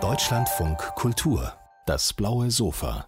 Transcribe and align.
Deutschlandfunk 0.00 0.78
Kultur, 0.96 1.52
das 1.86 2.12
blaue 2.12 2.50
Sofa. 2.50 3.06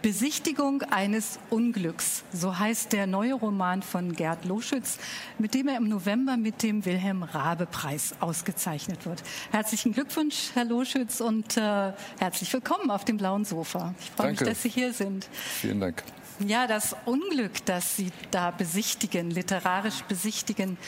Besichtigung 0.00 0.80
eines 0.80 1.38
Unglücks, 1.50 2.24
so 2.32 2.58
heißt 2.58 2.94
der 2.94 3.06
neue 3.06 3.34
Roman 3.34 3.82
von 3.82 4.14
Gerd 4.14 4.46
Loschütz, 4.46 4.96
mit 5.38 5.52
dem 5.52 5.68
er 5.68 5.76
im 5.76 5.90
November 5.90 6.38
mit 6.38 6.62
dem 6.62 6.86
Wilhelm 6.86 7.22
Rabe 7.22 7.66
Preis 7.66 8.14
ausgezeichnet 8.20 9.04
wird. 9.04 9.22
Herzlichen 9.50 9.92
Glückwunsch, 9.92 10.52
Herr 10.54 10.64
Loschütz, 10.64 11.20
und 11.20 11.58
äh, 11.58 11.92
herzlich 12.18 12.50
willkommen 12.50 12.90
auf 12.90 13.04
dem 13.04 13.18
blauen 13.18 13.44
Sofa. 13.44 13.94
Ich 14.00 14.10
freue 14.12 14.30
mich, 14.30 14.38
dass 14.38 14.62
Sie 14.62 14.70
hier 14.70 14.94
sind. 14.94 15.28
Vielen 15.34 15.80
Dank. 15.80 16.02
Ja, 16.46 16.66
das 16.66 16.96
Unglück, 17.04 17.62
das 17.66 17.96
Sie 17.96 18.10
da 18.30 18.52
besichtigen, 18.52 19.30
literarisch 19.30 20.00
besichtigen, 20.04 20.78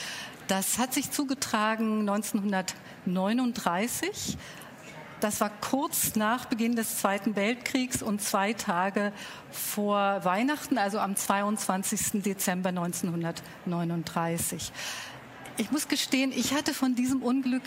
das 0.50 0.78
hat 0.78 0.92
sich 0.92 1.12
zugetragen 1.12 2.08
1939. 2.08 4.36
Das 5.20 5.40
war 5.40 5.50
kurz 5.60 6.16
nach 6.16 6.46
Beginn 6.46 6.74
des 6.74 6.98
Zweiten 6.98 7.36
Weltkriegs 7.36 8.02
und 8.02 8.20
zwei 8.20 8.54
Tage 8.54 9.12
vor 9.52 10.24
Weihnachten, 10.24 10.76
also 10.76 10.98
am 10.98 11.14
22. 11.14 12.22
Dezember 12.22 12.70
1939. 12.70 14.72
Ich 15.56 15.70
muss 15.70 15.86
gestehen, 15.86 16.32
ich 16.34 16.52
hatte 16.52 16.74
von 16.74 16.96
diesem 16.96 17.22
Unglück 17.22 17.62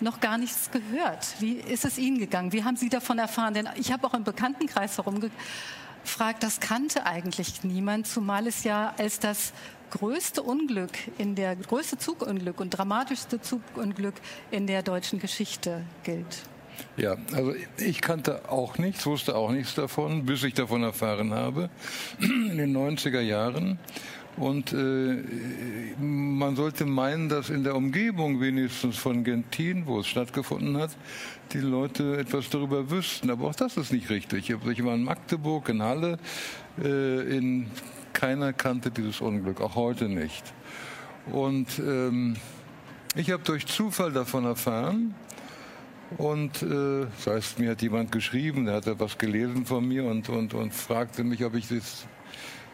noch 0.00 0.20
gar 0.20 0.38
nichts 0.38 0.70
gehört. 0.70 1.34
Wie 1.40 1.54
ist 1.54 1.84
es 1.84 1.98
Ihnen 1.98 2.18
gegangen? 2.18 2.52
Wie 2.52 2.62
haben 2.62 2.76
Sie 2.76 2.88
davon 2.88 3.18
erfahren? 3.18 3.54
Denn 3.54 3.68
ich 3.74 3.90
habe 3.90 4.06
auch 4.06 4.14
im 4.14 4.22
Bekanntenkreis 4.22 4.96
herumgefragt, 4.98 6.40
das 6.40 6.60
kannte 6.60 7.04
eigentlich 7.04 7.64
niemand, 7.64 8.06
zumal 8.06 8.46
es 8.46 8.62
ja 8.62 8.94
als 8.96 9.18
das 9.18 9.52
größte 9.90 10.42
Unglück 10.42 10.92
in 11.18 11.34
der 11.34 11.56
größte 11.56 11.98
Zugunglück 11.98 12.60
und 12.60 12.70
dramatischste 12.70 13.40
Zugunglück 13.40 14.14
in 14.50 14.66
der 14.66 14.82
deutschen 14.82 15.18
Geschichte 15.18 15.84
gilt. 16.04 16.42
Ja, 16.96 17.16
also 17.32 17.54
ich 17.78 18.00
kannte 18.00 18.50
auch 18.50 18.78
nichts, 18.78 19.06
wusste 19.06 19.36
auch 19.36 19.50
nichts 19.50 19.74
davon, 19.74 20.26
bis 20.26 20.42
ich 20.44 20.54
davon 20.54 20.82
erfahren 20.82 21.32
habe, 21.32 21.70
in 22.20 22.56
den 22.56 22.76
90er 22.76 23.20
Jahren. 23.20 23.78
Und 24.36 24.72
äh, 24.72 25.96
man 26.00 26.54
sollte 26.54 26.84
meinen, 26.84 27.28
dass 27.28 27.50
in 27.50 27.64
der 27.64 27.74
Umgebung 27.74 28.40
wenigstens 28.40 28.96
von 28.96 29.24
Gentin, 29.24 29.86
wo 29.86 29.98
es 29.98 30.06
stattgefunden 30.06 30.76
hat, 30.76 30.90
die 31.52 31.58
Leute 31.58 32.18
etwas 32.18 32.48
darüber 32.48 32.88
wüssten. 32.88 33.30
Aber 33.30 33.48
auch 33.48 33.54
das 33.54 33.76
ist 33.76 33.92
nicht 33.92 34.10
richtig. 34.10 34.50
Ich 34.50 34.84
war 34.84 34.94
in 34.94 35.02
Magdeburg, 35.02 35.68
in 35.68 35.82
Halle, 35.82 36.18
äh, 36.80 37.36
in 37.36 37.66
keiner 38.18 38.52
kannte 38.52 38.90
dieses 38.90 39.20
Unglück, 39.20 39.60
auch 39.60 39.76
heute 39.76 40.08
nicht. 40.08 40.42
Und 41.30 41.78
ähm, 41.78 42.36
ich 43.14 43.30
habe 43.30 43.44
durch 43.44 43.66
Zufall 43.66 44.10
davon 44.10 44.44
erfahren, 44.44 45.14
und 46.16 46.62
äh, 46.62 47.06
das 47.16 47.26
heißt, 47.26 47.58
mir 47.60 47.70
hat 47.70 47.82
jemand 47.82 48.10
geschrieben, 48.10 48.64
der 48.64 48.76
hat 48.76 48.86
etwas 48.88 49.18
gelesen 49.18 49.66
von 49.66 49.86
mir 49.86 50.04
und, 50.04 50.28
und, 50.30 50.52
und 50.54 50.74
fragte 50.74 51.22
mich, 51.22 51.44
ob 51.44 51.54
ich 51.54 51.68
das 51.68 52.06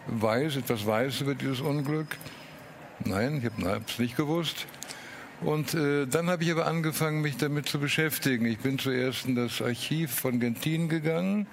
weiß, 0.07 0.57
etwas 0.57 0.87
weiß 0.87 1.21
über 1.23 1.35
dieses 1.35 1.61
Unglück. 1.61 2.17
Nein, 3.05 3.39
ich 3.39 3.67
habe 3.67 3.83
es 3.87 3.99
nicht 3.99 4.17
gewusst. 4.17 4.67
Und 5.43 5.75
äh, 5.75 6.07
dann 6.07 6.31
habe 6.31 6.45
ich 6.45 6.53
aber 6.53 6.67
angefangen, 6.67 7.21
mich 7.21 7.37
damit 7.37 7.69
zu 7.69 7.79
beschäftigen. 7.79 8.47
Ich 8.47 8.61
bin 8.61 8.79
zuerst 8.79 9.27
in 9.27 9.35
das 9.35 9.61
Archiv 9.61 10.15
von 10.15 10.41
Gentin 10.41 10.89
gegangen. 10.89 11.47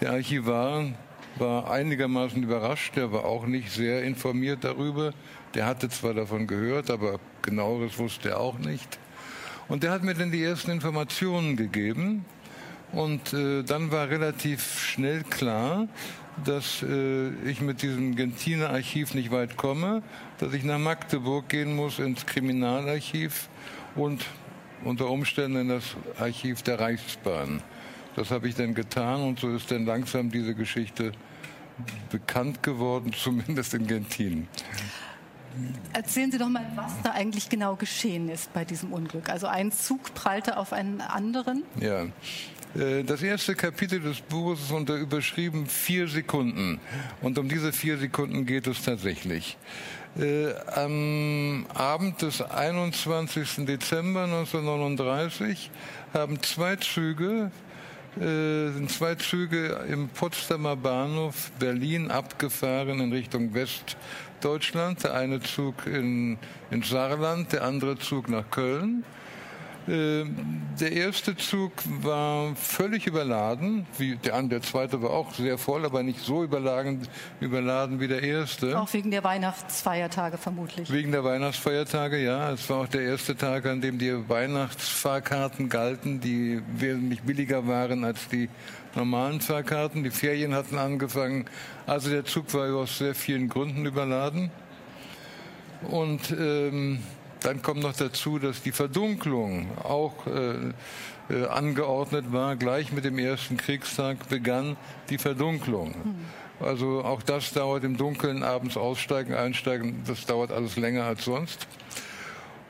Der 0.00 0.12
Archivar 0.12 0.86
war 1.38 1.70
einigermaßen 1.70 2.42
überrascht, 2.42 2.96
der 2.96 3.12
war 3.12 3.24
auch 3.24 3.46
nicht 3.46 3.70
sehr 3.70 4.02
informiert 4.02 4.64
darüber. 4.64 5.12
Der 5.54 5.66
hatte 5.66 5.88
zwar 5.88 6.14
davon 6.14 6.46
gehört, 6.46 6.90
aber 6.90 7.20
genaueres 7.42 7.98
wusste 7.98 8.30
er 8.30 8.40
auch 8.40 8.58
nicht. 8.58 8.98
Und 9.68 9.82
der 9.82 9.90
hat 9.90 10.02
mir 10.02 10.14
dann 10.14 10.30
die 10.30 10.42
ersten 10.42 10.70
Informationen 10.70 11.56
gegeben. 11.56 12.24
Und 12.92 13.32
äh, 13.32 13.62
dann 13.62 13.90
war 13.90 14.08
relativ 14.08 14.80
schnell 14.80 15.22
klar, 15.24 15.88
dass 16.44 16.82
äh, 16.82 17.30
ich 17.44 17.60
mit 17.60 17.82
diesem 17.82 18.14
Gentiner 18.14 18.70
Archiv 18.70 19.14
nicht 19.14 19.30
weit 19.30 19.56
komme, 19.56 20.02
dass 20.38 20.52
ich 20.52 20.64
nach 20.64 20.78
Magdeburg 20.78 21.48
gehen 21.48 21.74
muss 21.74 21.98
ins 21.98 22.26
Kriminalarchiv 22.26 23.48
und 23.94 24.24
unter 24.84 25.08
Umständen 25.10 25.62
in 25.62 25.68
das 25.68 25.96
Archiv 26.18 26.62
der 26.62 26.78
Reichsbahn. 26.78 27.62
Das 28.14 28.30
habe 28.30 28.48
ich 28.48 28.54
dann 28.54 28.74
getan 28.74 29.22
und 29.22 29.40
so 29.40 29.54
ist 29.54 29.70
dann 29.70 29.84
langsam 29.84 30.30
diese 30.30 30.54
Geschichte 30.54 31.12
bekannt 32.10 32.62
geworden, 32.62 33.12
zumindest 33.16 33.74
in 33.74 33.86
Gentin. 33.86 34.48
Erzählen 35.92 36.30
Sie 36.30 36.38
doch 36.38 36.48
mal, 36.48 36.66
was 36.74 36.92
da 37.02 37.12
eigentlich 37.12 37.48
genau 37.48 37.76
geschehen 37.76 38.28
ist 38.28 38.52
bei 38.52 38.64
diesem 38.64 38.92
Unglück. 38.92 39.30
Also 39.30 39.46
ein 39.46 39.72
Zug 39.72 40.14
prallte 40.14 40.58
auf 40.58 40.72
einen 40.72 41.00
anderen. 41.00 41.62
Ja. 41.80 42.04
Äh, 42.74 43.04
das 43.04 43.22
erste 43.22 43.54
Kapitel 43.54 44.00
des 44.00 44.20
Buches 44.20 44.60
ist 44.60 44.72
unter 44.72 44.96
überschrieben 44.96 45.66
vier 45.66 46.08
Sekunden. 46.08 46.80
Und 47.22 47.38
um 47.38 47.48
diese 47.48 47.72
vier 47.72 47.96
Sekunden 47.96 48.44
geht 48.44 48.66
es 48.66 48.82
tatsächlich. 48.82 49.56
Äh, 50.18 50.54
am 50.74 51.66
Abend 51.74 52.22
des 52.22 52.42
21. 52.42 53.66
Dezember 53.66 54.24
1939 54.24 55.70
haben 56.14 56.42
zwei 56.42 56.76
Züge 56.76 57.50
äh, 58.16 58.70
sind 58.72 58.90
zwei 58.90 59.14
Züge 59.14 59.84
im 59.88 60.08
Potsdamer 60.08 60.76
Bahnhof 60.76 61.50
Berlin 61.58 62.10
abgefahren 62.10 63.00
in 63.00 63.12
Richtung 63.12 63.52
Westdeutschland. 63.54 65.04
Der 65.04 65.14
eine 65.14 65.40
Zug 65.40 65.86
in, 65.86 66.38
in 66.70 66.82
Saarland, 66.82 67.52
der 67.52 67.64
andere 67.64 67.98
Zug 67.98 68.28
nach 68.28 68.50
Köln. 68.50 69.04
Ähm, 69.88 70.62
der 70.80 70.92
erste 70.92 71.36
Zug 71.36 71.72
war 72.02 72.54
völlig 72.56 73.06
überladen, 73.06 73.86
wie 73.98 74.16
der, 74.16 74.42
der 74.42 74.62
zweite 74.62 75.00
war 75.00 75.10
auch 75.10 75.32
sehr 75.34 75.58
voll, 75.58 75.84
aber 75.84 76.02
nicht 76.02 76.20
so 76.20 76.42
überladen, 76.42 77.06
überladen 77.40 78.00
wie 78.00 78.08
der 78.08 78.22
erste. 78.22 78.78
Auch 78.80 78.92
wegen 78.92 79.10
der 79.10 79.22
Weihnachtsfeiertage 79.22 80.38
vermutlich. 80.38 80.90
Wegen 80.90 81.12
der 81.12 81.22
Weihnachtsfeiertage, 81.22 82.18
ja. 82.18 82.50
Es 82.50 82.68
war 82.68 82.78
auch 82.78 82.88
der 82.88 83.02
erste 83.02 83.36
Tag, 83.36 83.66
an 83.66 83.80
dem 83.80 83.98
die 83.98 84.28
Weihnachtsfahrkarten 84.28 85.68
galten, 85.68 86.20
die 86.20 86.60
wesentlich 86.76 87.22
billiger 87.22 87.66
waren 87.68 88.04
als 88.04 88.28
die 88.28 88.48
normalen 88.96 89.40
Fahrkarten. 89.40 90.02
Die 90.02 90.10
Ferien 90.10 90.54
hatten 90.54 90.78
angefangen. 90.78 91.44
Also 91.86 92.10
der 92.10 92.24
Zug 92.24 92.52
war 92.54 92.74
aus 92.74 92.98
sehr 92.98 93.14
vielen 93.14 93.48
Gründen 93.48 93.86
überladen. 93.86 94.50
Und 95.88 96.34
ähm, 96.38 96.98
dann 97.46 97.62
kommt 97.62 97.82
noch 97.82 97.94
dazu, 97.94 98.38
dass 98.38 98.62
die 98.62 98.72
Verdunklung 98.72 99.78
auch 99.78 100.26
äh, 100.26 100.72
äh, 101.28 101.46
angeordnet 101.46 102.32
war. 102.32 102.56
Gleich 102.56 102.92
mit 102.92 103.04
dem 103.04 103.18
ersten 103.18 103.56
Kriegstag 103.56 104.28
begann 104.28 104.76
die 105.10 105.18
Verdunklung. 105.18 105.94
Hm. 105.94 106.14
Also 106.58 107.04
auch 107.04 107.22
das 107.22 107.52
dauert 107.52 107.84
im 107.84 107.96
Dunkeln, 107.96 108.42
abends 108.42 108.76
aussteigen, 108.76 109.34
einsteigen, 109.34 110.02
das 110.06 110.24
dauert 110.26 110.50
alles 110.50 110.76
länger 110.76 111.04
als 111.04 111.24
sonst. 111.24 111.68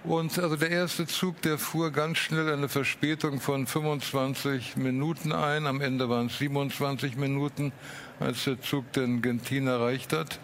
Und 0.05 0.39
also 0.39 0.57
der 0.57 0.71
erste 0.71 1.07
Zug, 1.07 1.41
der 1.43 1.59
fuhr 1.59 1.91
ganz 1.91 2.19
schnell 2.19 2.53
eine 2.53 2.69
Verspätung 2.69 3.41
von 3.41 3.67
25 3.67 4.77
Minuten 4.77 5.33
ein. 5.33 5.67
Am 5.67 5.81
Ende 5.81 6.09
waren 6.09 6.27
es 6.27 6.39
27 6.39 7.17
Minuten, 7.17 7.73
als 8.21 8.45
der 8.45 8.61
Zug 8.61 8.93
den 8.93 9.23
Gentin 9.23 9.67
erreicht 9.67 10.13
hat. 10.13 10.39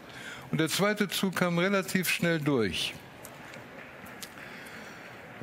Und 0.51 0.59
der 0.59 0.69
zweite 0.69 1.09
Zug 1.09 1.37
kam 1.37 1.59
relativ 1.59 2.09
schnell 2.09 2.41
durch. 2.41 2.95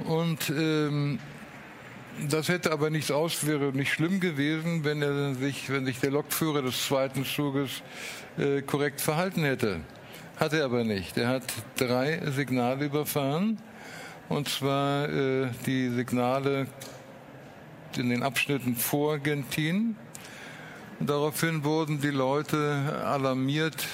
Und 0.05 0.49
ähm, 0.49 1.19
das 2.27 2.49
hätte 2.49 2.71
aber 2.71 2.89
nichts 2.89 3.11
aus, 3.11 3.45
wäre 3.45 3.71
nicht 3.71 3.93
schlimm 3.93 4.19
gewesen, 4.19 4.83
wenn 4.83 5.01
er 5.01 5.35
sich, 5.35 5.69
wenn 5.69 5.85
sich 5.85 5.99
der 5.99 6.11
Lokführer 6.11 6.61
des 6.61 6.85
zweiten 6.85 7.25
Zuges 7.25 7.81
äh, 8.37 8.61
korrekt 8.61 9.01
verhalten 9.01 9.43
hätte. 9.43 9.81
Hat 10.37 10.53
er 10.53 10.65
aber 10.65 10.83
nicht. 10.83 11.17
Er 11.17 11.27
hat 11.27 11.43
drei 11.77 12.21
Signale 12.31 12.85
überfahren. 12.85 13.57
Und 14.29 14.47
zwar 14.47 15.09
äh, 15.09 15.47
die 15.65 15.89
Signale 15.89 16.67
in 17.97 18.09
den 18.09 18.23
Abschnitten 18.23 18.75
vor 18.75 19.17
Gentin. 19.17 19.95
Daraufhin 20.99 21.63
wurden 21.63 22.01
die 22.01 22.09
Leute 22.09 23.01
alarmiert 23.05 23.87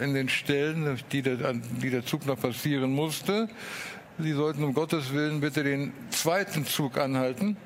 in 0.00 0.14
den 0.14 0.28
Stellen, 0.28 0.98
die 1.10 1.22
der, 1.22 1.52
die 1.54 1.90
der 1.90 2.06
Zug 2.06 2.24
noch 2.24 2.40
passieren 2.40 2.92
musste. 2.92 3.48
Sie 4.18 4.32
sollten 4.32 4.64
um 4.64 4.72
Gottes 4.72 5.12
Willen 5.12 5.42
bitte 5.42 5.62
den 5.62 5.92
zweiten 6.08 6.64
Zug 6.64 6.96
anhalten. 6.96 7.58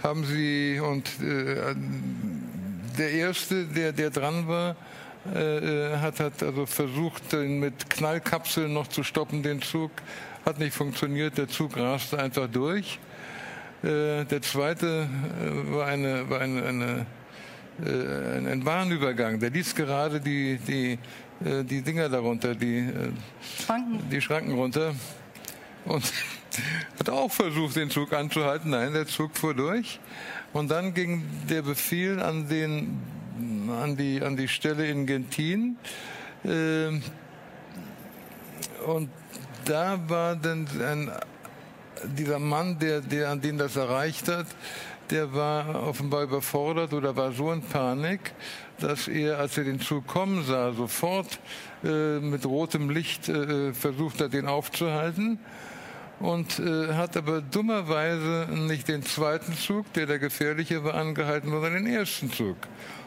Haben 0.00 0.24
Sie 0.24 0.78
und 0.78 1.08
äh, 1.20 1.74
der 2.96 3.10
erste, 3.10 3.64
der, 3.64 3.92
der 3.92 4.10
dran 4.10 4.46
war, 4.46 4.76
äh, 5.34 5.96
hat, 5.96 6.20
hat 6.20 6.40
also 6.44 6.64
versucht, 6.66 7.32
den 7.32 7.58
mit 7.58 7.90
Knallkapseln 7.90 8.72
noch 8.72 8.86
zu 8.86 9.02
stoppen, 9.02 9.42
den 9.42 9.60
Zug. 9.60 9.90
Hat 10.46 10.60
nicht 10.60 10.74
funktioniert, 10.74 11.36
der 11.38 11.48
Zug 11.48 11.76
raste 11.76 12.20
einfach 12.20 12.46
durch. 12.46 13.00
Äh, 13.82 14.24
der 14.24 14.42
zweite 14.42 15.08
äh, 15.40 15.72
war, 15.74 15.86
eine, 15.86 16.30
war 16.30 16.40
eine, 16.40 16.62
eine, 16.62 17.06
äh, 17.84 18.48
ein 18.48 18.62
Bahnübergang. 18.62 19.40
Der 19.40 19.50
ließ 19.50 19.74
gerade 19.74 20.20
die, 20.20 20.58
die, 20.58 20.98
äh, 21.44 21.64
die 21.64 21.82
Dinger 21.82 22.08
darunter, 22.08 22.54
die 22.54 22.92
Schranken, 23.60 24.08
die 24.08 24.20
Schranken 24.20 24.54
runter. 24.54 24.94
Und 25.84 26.04
hat 26.98 27.10
auch 27.10 27.30
versucht, 27.30 27.76
den 27.76 27.90
Zug 27.90 28.12
anzuhalten. 28.12 28.70
Nein, 28.70 28.92
der 28.92 29.06
Zug 29.06 29.36
fuhr 29.36 29.54
durch. 29.54 30.00
Und 30.52 30.70
dann 30.70 30.94
ging 30.94 31.24
der 31.48 31.62
Befehl 31.62 32.20
an, 32.20 32.48
den, 32.48 33.00
an, 33.70 33.96
die, 33.96 34.22
an 34.22 34.36
die 34.36 34.48
Stelle 34.48 34.86
in 34.86 35.06
Gentin. 35.06 35.76
Äh, 36.44 37.00
und 38.86 39.10
da 39.64 39.98
war 40.08 40.36
dann 40.36 40.66
ein, 40.80 41.10
dieser 42.16 42.38
Mann, 42.38 42.78
der, 42.78 43.00
der, 43.00 43.30
an 43.30 43.40
den 43.40 43.58
das 43.58 43.76
erreicht 43.76 44.28
hat, 44.28 44.46
der 45.10 45.32
war 45.32 45.86
offenbar 45.86 46.24
überfordert 46.24 46.92
oder 46.92 47.14
war 47.16 47.32
so 47.32 47.52
in 47.52 47.62
Panik, 47.62 48.32
dass 48.78 49.08
er, 49.08 49.38
als 49.38 49.58
er 49.58 49.64
den 49.64 49.80
Zug 49.80 50.06
kommen 50.06 50.44
sah, 50.44 50.72
sofort 50.72 51.38
äh, 51.84 52.18
mit 52.18 52.44
rotem 52.46 52.90
Licht 52.90 53.28
äh, 53.28 53.72
versucht 53.72 54.20
hat, 54.20 54.32
den 54.32 54.46
aufzuhalten 54.46 55.38
und 56.22 56.60
äh, 56.60 56.94
hat 56.94 57.16
aber 57.16 57.40
dummerweise 57.40 58.46
nicht 58.52 58.86
den 58.86 59.02
zweiten 59.02 59.54
Zug, 59.54 59.92
der 59.94 60.06
der 60.06 60.20
gefährliche 60.20 60.84
war, 60.84 60.94
angehalten, 60.94 61.50
sondern 61.50 61.74
den 61.74 61.86
ersten 61.86 62.32
Zug. 62.32 62.56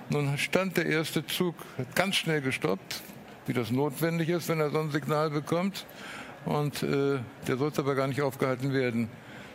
Nun 0.10 0.38
stand 0.38 0.78
der 0.78 0.86
erste 0.86 1.26
Zug 1.26 1.56
ganz 1.96 2.18
schnell 2.18 2.42
gestoppt, 2.42 3.02
wie 3.48 3.54
das 3.54 3.72
notwendig 3.72 4.30
ist, 4.30 4.50
wenn 4.50 4.60
er 4.60 4.70
so 4.70 4.80
ein 4.80 4.92
Signal 4.92 5.30
bekommt. 5.30 5.86
Und 6.44 6.84
äh, 6.84 7.20
der 7.48 7.58
sollte 7.58 7.82
aber 7.82 7.96
gar 7.96 8.08
nicht 8.08 8.22
aufgehalten 8.22 8.74
werden. 8.74 9.08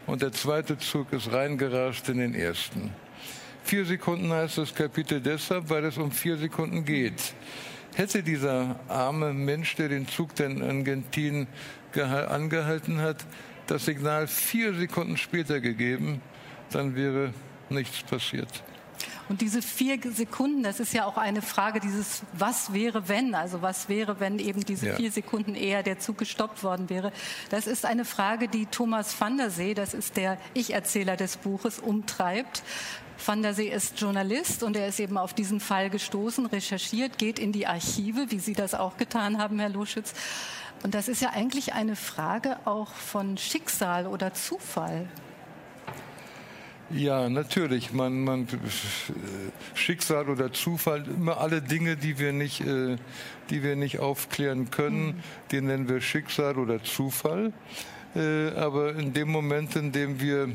Und 0.07 0.23
der 0.23 0.33
zweite 0.33 0.79
Zug 0.79 1.13
ist 1.13 1.31
reingerascht 1.31 2.09
in 2.09 2.19
den 2.19 2.35
ersten. 2.35 2.91
Vier 3.63 3.85
Sekunden 3.85 4.33
heißt 4.33 4.59
das 4.59 4.75
Kapitel 4.75 5.21
deshalb, 5.21 5.69
weil 5.69 5.85
es 5.85 5.99
um 5.99 6.11
vier 6.11 6.39
Sekunden 6.39 6.85
geht. 6.85 7.35
Hätte 7.95 8.23
dieser 8.23 8.81
arme 8.89 9.35
Mensch, 9.35 9.77
der 9.77 9.91
den 9.91 10.09
Zug 10.09 10.35
denn 10.35 10.63
in 10.63 10.85
Gentin 10.85 11.47
angehalten 11.95 13.01
hat, 13.01 13.19
das 13.71 13.85
Signal 13.85 14.27
vier 14.27 14.75
Sekunden 14.75 15.17
später 15.17 15.61
gegeben, 15.61 16.21
dann 16.71 16.97
wäre 16.97 17.33
nichts 17.69 18.03
passiert. 18.03 18.49
Und 19.29 19.41
diese 19.43 19.63
vier 19.63 19.97
Sekunden, 20.13 20.65
das 20.65 20.81
ist 20.81 20.93
ja 20.93 21.05
auch 21.05 21.17
eine 21.17 21.41
Frage 21.41 21.79
dieses 21.79 22.23
Was 22.33 22.73
wäre 22.73 23.09
wenn? 23.09 23.37
Also 23.37 23.63
was 23.63 23.89
wäre, 23.89 24.19
wenn 24.19 24.41
eben 24.41 24.65
diese 24.65 24.89
ja. 24.89 24.97
vier 24.97 25.13
Sekunden 25.13 25.55
eher 25.55 25.85
der 25.85 26.01
Zug 26.01 26.19
gestoppt 26.19 26.65
worden 26.65 26.91
wäre? 26.91 27.13
Das 27.49 27.69
ist 27.69 27.87
eine 27.87 28.05
Frage, 28.05 28.49
die 28.49 28.67
Thomas 28.67 29.19
van 29.21 29.37
der 29.37 29.51
See, 29.51 29.75
das 29.75 29.95
ist 29.95 30.17
der 30.17 30.37
Ich-Erzähler 30.53 31.17
des 31.17 31.37
Buches, 31.37 31.79
umtreibt. 31.79 32.65
Van 33.25 33.43
der 33.43 33.55
See 33.55 33.69
ist 33.69 34.01
Journalist 34.01 34.63
und 34.63 34.77
er 34.77 34.89
ist 34.89 35.01
eben 35.01 35.19
auf 35.19 35.35
diesen 35.35 35.61
Fall 35.61 35.91
gestoßen, 35.91 36.47
recherchiert, 36.47 37.19
geht 37.19 37.39
in 37.39 37.53
die 37.53 37.67
Archive, 37.67 38.31
wie 38.31 38.39
Sie 38.39 38.55
das 38.55 38.75
auch 38.75 38.97
getan 38.97 39.39
haben, 39.39 39.59
Herr 39.59 39.69
Loschütz. 39.69 40.15
Und 40.83 40.95
das 40.95 41.09
ist 41.09 41.21
ja 41.21 41.31
eigentlich 41.31 41.75
eine 41.75 41.97
Frage 41.97 42.57
auch 42.65 42.95
von 42.95 43.37
Schicksal 43.37 44.07
oder 44.07 44.33
Zufall. 44.33 45.09
Ja, 46.93 47.29
natürlich. 47.29 47.93
Man, 47.93 48.25
man, 48.25 48.49
Schicksal 49.75 50.29
oder 50.29 50.53
Zufall, 50.53 51.05
immer 51.07 51.39
alle 51.39 51.63
Dinge, 51.63 51.97
die 51.97 52.19
wir 52.19 52.33
nicht, 52.33 52.63
äh, 52.63 52.97
die 53.49 53.63
wir 53.63 53.77
nicht 53.77 54.01
aufklären 54.01 54.71
können, 54.71 55.07
mhm. 55.07 55.23
die 55.53 55.61
nennen 55.61 55.89
wir 55.89 56.01
Schicksal 56.01 56.59
oder 56.59 56.83
Zufall. 56.83 57.53
Äh, 58.17 58.49
aber 58.57 58.97
in 58.97 59.13
dem 59.13 59.31
Moment, 59.31 59.77
in 59.77 59.93
dem 59.93 60.21
wir 60.21 60.49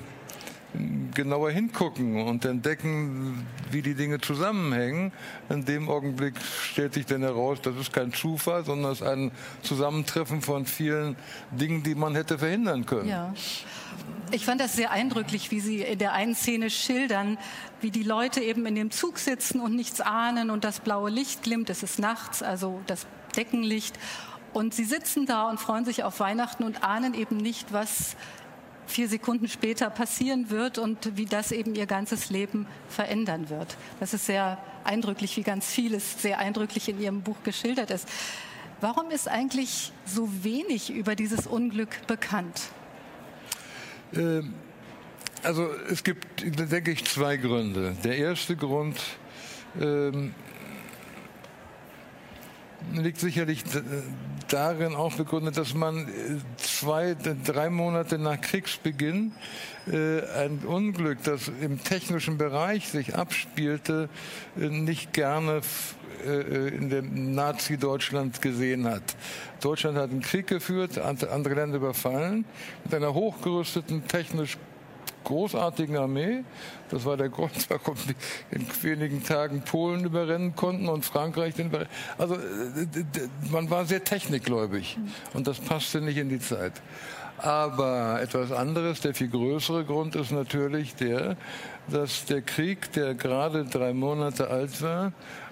genauer 1.14 1.52
hingucken 1.52 2.22
und 2.22 2.46
entdecken, 2.46 3.46
wie 3.72 3.82
die 3.82 3.96
Dinge 3.96 4.20
zusammenhängen. 4.20 5.12
In 5.50 5.66
dem 5.66 5.90
Augenblick 5.90 6.36
stellt 6.72 6.94
sich 6.94 7.06
dann 7.06 7.22
heraus, 7.22 7.60
das 7.62 7.76
ist 7.76 7.94
kein 7.94 8.14
Zufall, 8.14 8.64
sondern 8.66 8.92
es 8.92 9.02
ist 9.02 9.08
ein 9.08 9.32
Zusammentreffen 9.62 10.42
von 10.42 10.66
vielen 10.66 11.16
Dingen, 11.52 11.84
die 11.84 11.96
man 11.96 12.16
hätte 12.16 12.38
verhindern 12.38 12.86
können. 12.86 13.10
Ja. 13.10 13.34
Ich 14.32 14.46
fand 14.46 14.60
das 14.60 14.76
sehr 14.76 14.92
eindrücklich, 14.92 15.52
wie 15.52 15.60
Sie 15.60 15.82
in 15.82 16.00
der 16.00 16.14
einen 16.14 16.36
Szene 16.36 16.70
schildern, 16.70 17.38
wie 17.82 17.92
die 17.92 18.04
Leute 18.04 18.42
eben 18.42 18.66
in 18.66 18.76
dem 18.76 18.92
Zug 18.92 19.20
sitzen 19.20 19.60
und 19.60 19.76
nichts 19.76 20.02
ahnen 20.02 20.50
und 20.50 20.64
das 20.64 20.80
blaue 20.80 21.10
Licht 21.10 21.44
glimmt. 21.44 21.70
Es 21.70 21.84
ist 21.84 22.00
nachts, 22.00 22.42
also 22.42 22.82
das 22.88 23.06
Deckenlicht. 23.36 23.98
Und 24.54 24.74
sie 24.74 24.86
sitzen 24.86 25.26
da 25.26 25.50
und 25.50 25.60
freuen 25.60 25.84
sich 25.86 26.04
auf 26.04 26.20
Weihnachten 26.20 26.64
und 26.64 26.84
ahnen 26.84 27.14
eben 27.14 27.38
nicht, 27.38 27.74
was 27.74 28.16
vier 28.96 29.10
Sekunden 29.10 29.50
später 29.50 29.90
passieren 29.90 30.50
wird 30.50 30.78
und 30.78 31.18
wie 31.18 31.26
das 31.26 31.52
eben 31.52 31.76
ihr 31.76 31.86
ganzes 31.86 32.30
Leben 32.30 32.66
verändern 32.88 33.50
wird. 33.50 33.76
Das 34.00 34.14
ist 34.14 34.26
sehr 34.26 34.58
eindrücklich, 34.86 35.36
wie 35.36 35.44
ganz 35.44 35.66
vieles 35.68 36.22
sehr 36.22 36.40
eindrücklich 36.40 36.88
in 36.88 37.02
Ihrem 37.02 37.22
Buch 37.22 37.36
geschildert 37.44 37.92
ist. 37.92 38.08
Warum 38.80 39.12
ist 39.12 39.28
eigentlich 39.28 39.92
so 40.06 40.30
wenig 40.44 40.92
über 40.92 41.16
dieses 41.16 41.46
Unglück 41.46 42.08
bekannt? 42.08 42.70
Ähm, 44.14 44.54
also 45.44 45.68
es 45.90 46.02
gibt, 46.02 46.26
denke 46.42 46.92
ich, 46.92 47.04
zwei 47.04 47.36
Gründe. 47.36 47.98
Der 48.02 48.16
erste 48.16 48.56
Grund 48.56 48.98
ähm, 49.78 50.34
liegt 52.94 53.20
sicherlich 53.20 53.64
darin 54.48 54.96
auch 54.96 55.14
begründet, 55.14 55.58
dass 55.58 55.74
man 55.74 56.08
äh, 56.08 56.12
zwei, 56.58 57.16
drei 57.44 57.70
Monate 57.70 58.18
nach 58.18 58.40
Kriegsbeginn 58.40 59.34
äh, 59.88 60.22
ein 60.38 60.60
Unglück, 60.60 61.24
das 61.24 61.52
im 61.62 61.84
technischen 61.84 62.38
Bereich 62.38 62.88
sich 62.90 63.16
abspielte, 63.16 64.10
äh, 64.60 64.70
nicht 64.70 65.14
gerne 65.14 65.62
in 66.26 66.90
dem 66.90 67.36
Nazi-Deutschland 67.36 68.42
gesehen 68.42 68.86
hat. 68.86 69.04
Deutschland 69.62 69.96
hat 69.98 70.10
einen 70.10 70.22
Krieg 70.22 70.48
geführt, 70.48 70.98
andere 70.98 71.54
Länder 71.54 71.76
überfallen, 71.76 72.46
mit 72.84 72.96
einer 72.96 73.14
hochgerüsteten, 73.14 74.08
technisch 74.08 74.58
großartigen 75.26 75.98
Armee. 75.98 76.44
Das 76.90 77.04
war 77.04 77.18
der 77.18 77.30
Grund, 77.30 77.52
warum 77.70 77.96
die 78.08 78.16
in 78.56 78.66
wenigen 78.82 79.24
Tagen 79.24 79.62
Polen 79.62 80.06
überrennen 80.06 80.56
konnten 80.56 80.88
und 80.88 81.04
Frankreich 81.04 81.56
den 81.56 81.72
Also 82.18 82.38
man 83.52 83.70
war 83.70 83.86
sehr 83.86 84.04
technikgläubig 84.04 84.98
und 85.34 85.48
das 85.48 85.60
passte 85.60 86.00
nicht 86.00 86.18
in 86.18 86.30
die 86.30 86.40
Zeit. 86.40 86.74
Aber 87.38 88.22
etwas 88.22 88.52
anderes, 88.52 89.02
der 89.02 89.14
viel 89.14 89.28
größere 89.28 89.84
Grund 89.84 90.16
ist 90.16 90.32
natürlich 90.32 90.96
der, 90.96 91.36
dass 91.90 92.26
der 92.26 92.42
Krieg, 92.42 92.92
der 92.94 93.14
gerade 93.14 93.66
drei 93.66 93.94
Monate 93.94 94.50
alt 94.50 94.82
war, 94.82 95.12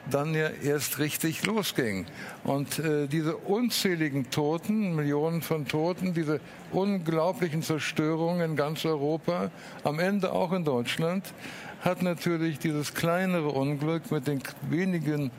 dann 0.10 0.34
ja 0.34 0.50
erst 0.50 1.00
richtig 1.00 1.46
losging. 1.46 2.06
Und 2.44 2.80
äh, 2.80 3.08
diese 3.08 3.36
unzähligen 3.38 4.30
Toten, 4.30 4.96
Millionen 4.96 5.42
von 5.42 5.68
Toten, 5.68 6.14
diese 6.14 6.40
unglaublichen 6.72 7.62
Zerstörungen 7.62 8.52
in 8.52 8.56
ganz 8.56 8.86
Europa, 8.86 9.52
am 9.84 10.00
Ende 10.00 10.32
auch 10.32 10.52
in 10.52 10.64
Deutschland, 10.66 11.34
hat 11.82 12.02
natürlich 12.02 12.60
dieses 12.60 12.94
kleinere 12.94 13.50
Unglück 13.50 14.10
mit 14.10 14.28
den 14.28 14.42
wenigen 14.70 15.32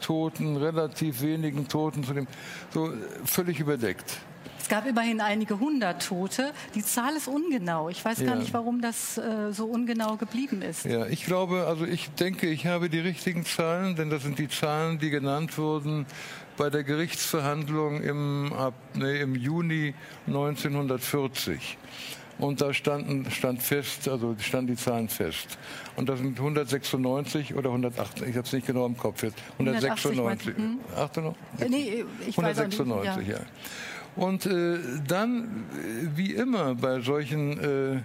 Toten, 0.00 0.56
relativ 0.56 1.22
wenigen 1.22 1.68
Toten 1.68 2.04
zu 2.04 2.14
dem, 2.14 2.26
so 2.72 2.92
völlig 3.24 3.60
überdeckt. 3.60 4.20
Es 4.60 4.68
gab 4.68 4.86
immerhin 4.86 5.20
einige 5.20 5.58
hundert 5.58 6.06
Tote. 6.06 6.52
Die 6.74 6.84
Zahl 6.84 7.16
ist 7.16 7.28
ungenau. 7.28 7.88
Ich 7.88 8.04
weiß 8.04 8.24
gar 8.24 8.36
nicht, 8.36 8.52
warum 8.52 8.80
das 8.80 9.18
äh, 9.18 9.52
so 9.52 9.66
ungenau 9.66 10.16
geblieben 10.16 10.62
ist. 10.62 10.84
Ja, 10.84 11.06
ich 11.06 11.24
glaube, 11.24 11.66
also 11.66 11.84
ich 11.84 12.10
denke, 12.10 12.48
ich 12.48 12.66
habe 12.66 12.88
die 12.88 13.00
richtigen 13.00 13.44
Zahlen, 13.44 13.96
denn 13.96 14.10
das 14.10 14.22
sind 14.22 14.38
die 14.38 14.48
Zahlen, 14.48 14.98
die 14.98 15.10
genannt 15.10 15.56
wurden 15.58 16.06
bei 16.56 16.70
der 16.70 16.82
Gerichtsverhandlung 16.82 18.02
im, 18.02 18.52
ab, 18.52 18.74
nee, 18.94 19.20
im 19.20 19.34
Juni 19.36 19.94
1940. 20.26 21.78
Und 22.38 22.60
da 22.60 22.72
standen, 22.72 23.28
stand 23.30 23.62
fest, 23.62 24.08
also 24.08 24.36
standen 24.38 24.68
die 24.68 24.76
Zahlen 24.76 25.08
fest. 25.08 25.58
Und 25.96 26.08
das 26.08 26.18
sind 26.18 26.38
196 26.38 27.54
oder 27.54 27.70
108, 27.70 28.22
ich 28.22 28.36
habe 28.36 28.46
es 28.46 28.52
nicht 28.52 28.66
genau 28.66 28.86
im 28.86 28.96
Kopf 28.96 29.24
jetzt. 29.24 29.38
196. 29.58 30.54
180, 30.56 31.24
hm? 31.24 31.34
Nee, 31.68 32.04
ich 32.26 32.38
196, 32.38 32.78
weiß 32.78 33.16
nicht, 33.16 33.28
ja. 33.28 33.36
ja. 33.38 33.42
Und 34.18 34.46
äh, 34.46 34.78
dann, 35.06 35.64
wie 36.16 36.34
immer 36.34 36.74
bei 36.74 37.00
solchen 37.00 37.60
äh, 37.60 38.00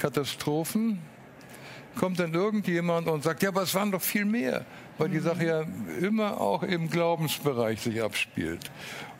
Katastrophen, 0.00 0.98
kommt 1.98 2.18
dann 2.18 2.32
irgendjemand 2.32 3.08
und 3.08 3.22
sagt, 3.22 3.42
ja, 3.42 3.50
aber 3.50 3.62
es 3.62 3.74
waren 3.74 3.92
doch 3.92 4.00
viel 4.00 4.24
mehr, 4.24 4.64
weil 4.96 5.10
die 5.10 5.18
Sache 5.18 5.44
ja 5.44 5.64
immer 6.00 6.40
auch 6.40 6.62
im 6.62 6.88
Glaubensbereich 6.88 7.78
sich 7.78 8.02
abspielt. 8.02 8.70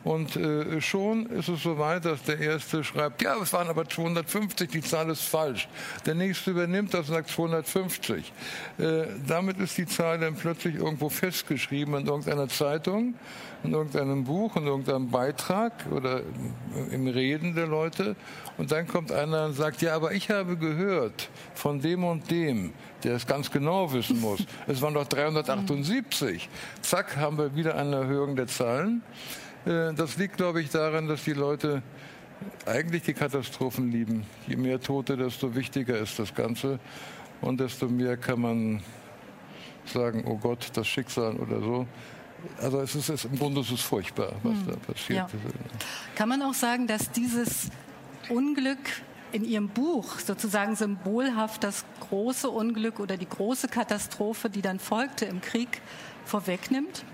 Und 0.03 0.35
äh, 0.35 0.81
schon 0.81 1.27
ist 1.27 1.47
es 1.47 1.61
soweit, 1.61 2.05
dass 2.05 2.23
der 2.23 2.39
Erste 2.39 2.83
schreibt, 2.83 3.21
ja, 3.21 3.35
es 3.41 3.53
waren 3.53 3.69
aber 3.69 3.87
250, 3.87 4.69
die 4.69 4.81
Zahl 4.81 5.09
ist 5.09 5.23
falsch. 5.23 5.67
Der 6.05 6.15
Nächste 6.15 6.51
übernimmt 6.51 6.93
das 6.93 7.09
und 7.09 7.15
sagt 7.15 7.29
250. 7.29 8.33
Äh, 8.79 9.03
damit 9.27 9.59
ist 9.59 9.77
die 9.77 9.85
Zahl 9.85 10.19
dann 10.19 10.35
plötzlich 10.35 10.75
irgendwo 10.75 11.09
festgeschrieben 11.09 11.93
in 11.95 12.07
irgendeiner 12.07 12.47
Zeitung, 12.49 13.13
in 13.63 13.73
irgendeinem 13.73 14.23
Buch, 14.23 14.55
in 14.55 14.65
irgendeinem 14.65 15.11
Beitrag 15.11 15.73
oder 15.91 16.21
im 16.91 17.07
Reden 17.07 17.53
der 17.53 17.67
Leute. 17.67 18.15
Und 18.57 18.71
dann 18.71 18.87
kommt 18.87 19.11
einer 19.11 19.45
und 19.45 19.53
sagt, 19.53 19.83
ja, 19.83 19.95
aber 19.95 20.13
ich 20.13 20.31
habe 20.31 20.57
gehört 20.57 21.29
von 21.53 21.79
dem 21.79 22.03
und 22.03 22.29
dem, 22.31 22.73
der 23.03 23.15
es 23.15 23.27
ganz 23.27 23.51
genau 23.51 23.93
wissen 23.93 24.19
muss. 24.21 24.39
Es 24.65 24.81
waren 24.81 24.95
doch 24.95 25.07
378. 25.07 26.49
Zack, 26.81 27.17
haben 27.17 27.37
wir 27.37 27.55
wieder 27.55 27.75
eine 27.75 27.97
Erhöhung 27.97 28.35
der 28.35 28.47
Zahlen. 28.47 29.03
Äh, 29.65 29.93
das 29.93 30.17
liegt, 30.17 30.37
glaube 30.37 30.61
ich, 30.61 30.69
daran, 30.69 31.07
dass 31.07 31.23
die 31.23 31.33
Leute 31.33 31.81
eigentlich 32.65 33.03
die 33.03 33.13
Katastrophen 33.13 33.91
lieben. 33.91 34.25
Je 34.47 34.55
mehr 34.55 34.79
Tote, 34.79 35.17
desto 35.17 35.53
wichtiger 35.55 35.97
ist 35.97 36.17
das 36.17 36.33
Ganze 36.33 36.79
und 37.41 37.59
desto 37.59 37.87
mehr 37.87 38.17
kann 38.17 38.41
man 38.41 38.83
sagen, 39.85 40.23
oh 40.25 40.37
Gott, 40.37 40.69
das 40.73 40.87
Schicksal 40.87 41.35
oder 41.35 41.59
so. 41.59 41.87
Also 42.59 42.81
es 42.81 42.95
ist, 42.95 43.09
es, 43.09 43.25
im 43.25 43.37
Grunde 43.37 43.61
ist 43.61 43.71
es 43.71 43.81
furchtbar, 43.81 44.33
was 44.41 44.53
hm. 44.53 44.67
da 44.67 44.75
passiert. 44.75 45.19
Ja. 45.19 45.29
Kann 46.15 46.29
man 46.29 46.41
auch 46.41 46.53
sagen, 46.53 46.87
dass 46.87 47.11
dieses 47.11 47.69
Unglück 48.29 48.79
in 49.31 49.45
Ihrem 49.45 49.69
Buch 49.69 50.19
sozusagen 50.19 50.75
symbolhaft 50.75 51.63
das 51.63 51.85
große 51.99 52.49
Unglück 52.49 52.99
oder 52.99 53.17
die 53.17 53.29
große 53.29 53.67
Katastrophe, 53.67 54.49
die 54.49 54.61
dann 54.61 54.79
folgte 54.79 55.25
im 55.25 55.41
Krieg, 55.41 55.81
vorwegnimmt? 56.25 57.05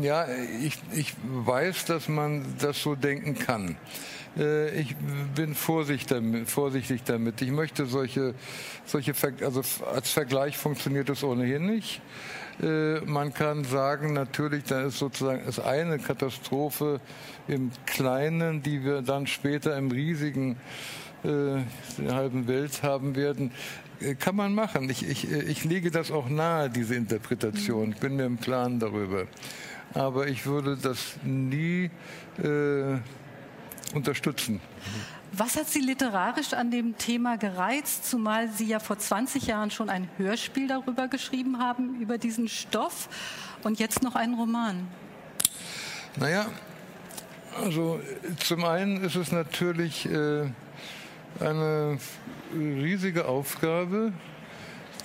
Ja, 0.00 0.26
ich, 0.62 0.78
ich 0.92 1.14
weiß, 1.24 1.84
dass 1.84 2.08
man 2.08 2.44
das 2.58 2.82
so 2.82 2.94
denken 2.94 3.38
kann. 3.38 3.76
Äh, 4.36 4.80
ich 4.80 4.96
bin 5.34 5.54
vorsichtig 5.54 7.02
damit. 7.04 7.42
Ich 7.42 7.50
möchte 7.50 7.86
solche, 7.86 8.34
solche, 8.84 9.12
also 9.42 9.62
als 9.92 10.10
Vergleich 10.10 10.56
funktioniert 10.56 11.08
das 11.08 11.22
ohnehin 11.22 11.66
nicht. 11.66 12.00
Äh, 12.62 13.00
man 13.00 13.32
kann 13.32 13.64
sagen, 13.64 14.12
natürlich, 14.12 14.64
da 14.64 14.82
ist 14.82 14.98
sozusagen 14.98 15.46
ist 15.46 15.60
eine 15.60 15.98
Katastrophe 15.98 17.00
im 17.48 17.70
Kleinen, 17.84 18.62
die 18.62 18.84
wir 18.84 19.02
dann 19.02 19.26
später 19.26 19.76
im 19.76 19.90
riesigen 19.90 20.56
äh, 21.22 21.60
der 21.98 22.14
halben 22.14 22.46
Welt 22.48 22.82
haben 22.82 23.16
werden. 23.16 23.50
Kann 24.18 24.36
man 24.36 24.54
machen. 24.54 24.90
Ich, 24.90 25.08
ich, 25.08 25.30
ich 25.30 25.64
lege 25.64 25.90
das 25.90 26.10
auch 26.10 26.28
nahe, 26.28 26.68
diese 26.68 26.94
Interpretation. 26.94 27.92
Ich 27.92 27.96
bin 27.96 28.16
mir 28.16 28.26
im 28.26 28.38
Klaren 28.38 28.78
darüber. 28.78 29.26
Aber 29.94 30.28
ich 30.28 30.46
würde 30.46 30.76
das 30.76 31.16
nie 31.22 31.90
äh, 32.42 32.98
unterstützen. 33.94 34.60
Was 35.32 35.56
hat 35.56 35.68
Sie 35.68 35.80
literarisch 35.80 36.52
an 36.52 36.70
dem 36.70 36.96
Thema 36.96 37.36
gereizt, 37.36 38.08
zumal 38.08 38.48
Sie 38.48 38.66
ja 38.66 38.78
vor 38.78 38.98
20 38.98 39.46
Jahren 39.46 39.70
schon 39.70 39.90
ein 39.90 40.08
Hörspiel 40.16 40.68
darüber 40.68 41.08
geschrieben 41.08 41.58
haben, 41.58 42.00
über 42.00 42.16
diesen 42.16 42.48
Stoff 42.48 43.08
und 43.62 43.78
jetzt 43.78 44.02
noch 44.02 44.14
einen 44.14 44.34
Roman? 44.34 44.86
Naja, 46.16 46.46
also 47.62 48.00
zum 48.38 48.64
einen 48.64 49.02
ist 49.02 49.16
es 49.16 49.32
natürlich 49.32 50.06
äh, 50.06 50.48
eine 51.40 51.98
riesige 52.54 53.26
Aufgabe, 53.26 54.12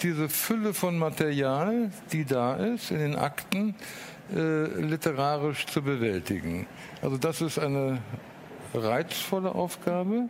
diese 0.01 0.29
Fülle 0.29 0.73
von 0.73 0.97
Material, 0.97 1.91
die 2.11 2.25
da 2.25 2.55
ist 2.55 2.91
in 2.91 2.99
den 2.99 3.15
Akten, 3.15 3.75
äh, 4.35 4.81
literarisch 4.81 5.65
zu 5.65 5.81
bewältigen. 5.81 6.67
Also 7.01 7.17
das 7.17 7.41
ist 7.41 7.59
eine 7.59 7.99
reizvolle 8.73 9.53
Aufgabe, 9.53 10.29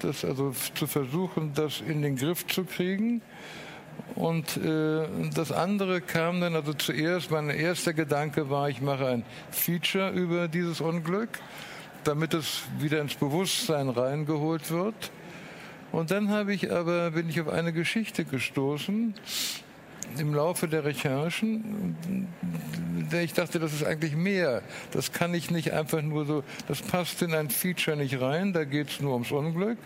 das 0.00 0.24
also 0.24 0.54
zu 0.74 0.86
versuchen, 0.86 1.52
das 1.54 1.80
in 1.80 2.02
den 2.02 2.16
Griff 2.16 2.46
zu 2.46 2.64
kriegen. 2.64 3.22
Und 4.14 4.56
äh, 4.56 5.06
das 5.34 5.52
andere 5.52 6.00
kam 6.00 6.40
dann, 6.40 6.54
also 6.54 6.72
zuerst, 6.72 7.30
mein 7.30 7.50
erster 7.50 7.92
Gedanke 7.92 8.50
war, 8.50 8.68
ich 8.68 8.80
mache 8.80 9.06
ein 9.06 9.24
Feature 9.50 10.10
über 10.10 10.48
dieses 10.48 10.80
Unglück, 10.80 11.40
damit 12.04 12.34
es 12.34 12.62
wieder 12.78 13.00
ins 13.00 13.14
Bewusstsein 13.14 13.88
reingeholt 13.88 14.70
wird. 14.70 15.10
Und 15.92 16.10
dann 16.10 16.30
habe 16.30 16.54
ich 16.54 16.72
aber, 16.72 17.10
bin 17.10 17.28
ich 17.28 17.40
auf 17.40 17.48
eine 17.48 17.72
Geschichte 17.72 18.24
gestoßen, 18.24 19.14
im 20.18 20.34
Laufe 20.34 20.68
der 20.68 20.84
Recherchen, 20.84 21.96
der 23.10 23.22
ich 23.22 23.32
dachte, 23.32 23.58
das 23.58 23.72
ist 23.72 23.84
eigentlich 23.84 24.16
mehr. 24.16 24.62
Das 24.90 25.12
kann 25.12 25.34
ich 25.34 25.50
nicht 25.50 25.72
einfach 25.72 26.02
nur 26.02 26.26
so, 26.26 26.44
das 26.68 26.82
passt 26.82 27.22
in 27.22 27.34
ein 27.34 27.50
Feature 27.50 27.96
nicht 27.96 28.20
rein, 28.20 28.52
da 28.52 28.64
geht 28.64 28.90
es 28.90 29.00
nur 29.00 29.12
ums 29.12 29.30
Unglück. 29.30 29.78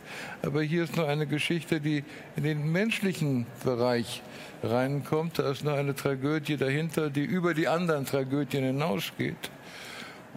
Aber 0.42 0.62
hier 0.62 0.85
ist 0.85 0.96
nur 0.96 1.08
eine 1.08 1.26
Geschichte, 1.26 1.80
die 1.80 2.04
in 2.37 2.44
den 2.44 2.70
menschlichen 2.70 3.46
Bereich 3.64 4.23
reinkommt. 4.62 5.38
Da 5.38 5.50
ist 5.50 5.64
noch 5.64 5.75
eine 5.75 5.94
Tragödie 5.94 6.56
dahinter, 6.56 7.11
die 7.11 7.25
über 7.25 7.54
die 7.54 7.68
anderen 7.68 8.06
Tragödien 8.06 8.64
hinausgeht. 8.64 9.50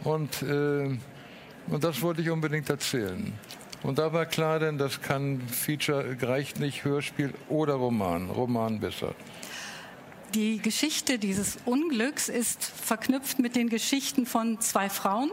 Und, 0.04 0.42
äh, 0.44 0.98
und 1.68 1.84
das 1.84 2.02
wollte 2.02 2.22
ich 2.22 2.30
unbedingt 2.30 2.70
erzählen. 2.70 3.34
Und 3.82 3.98
da 3.98 4.12
war 4.12 4.26
klar, 4.26 4.60
denn 4.60 4.78
das 4.78 5.02
kann 5.02 5.42
Feature, 5.42 6.18
reicht 6.22 6.60
nicht 6.60 6.84
Hörspiel 6.84 7.34
oder 7.48 7.76
Roman. 7.76 8.30
Roman 8.30 8.80
besser. 8.80 9.16
Die 10.36 10.60
Geschichte 10.60 11.18
dieses 11.18 11.58
Unglücks 11.66 12.30
ist 12.30 12.64
verknüpft 12.64 13.40
mit 13.40 13.56
den 13.56 13.68
Geschichten 13.68 14.28
von 14.28 14.62
zwei 14.62 14.88
Frauen 14.88 15.32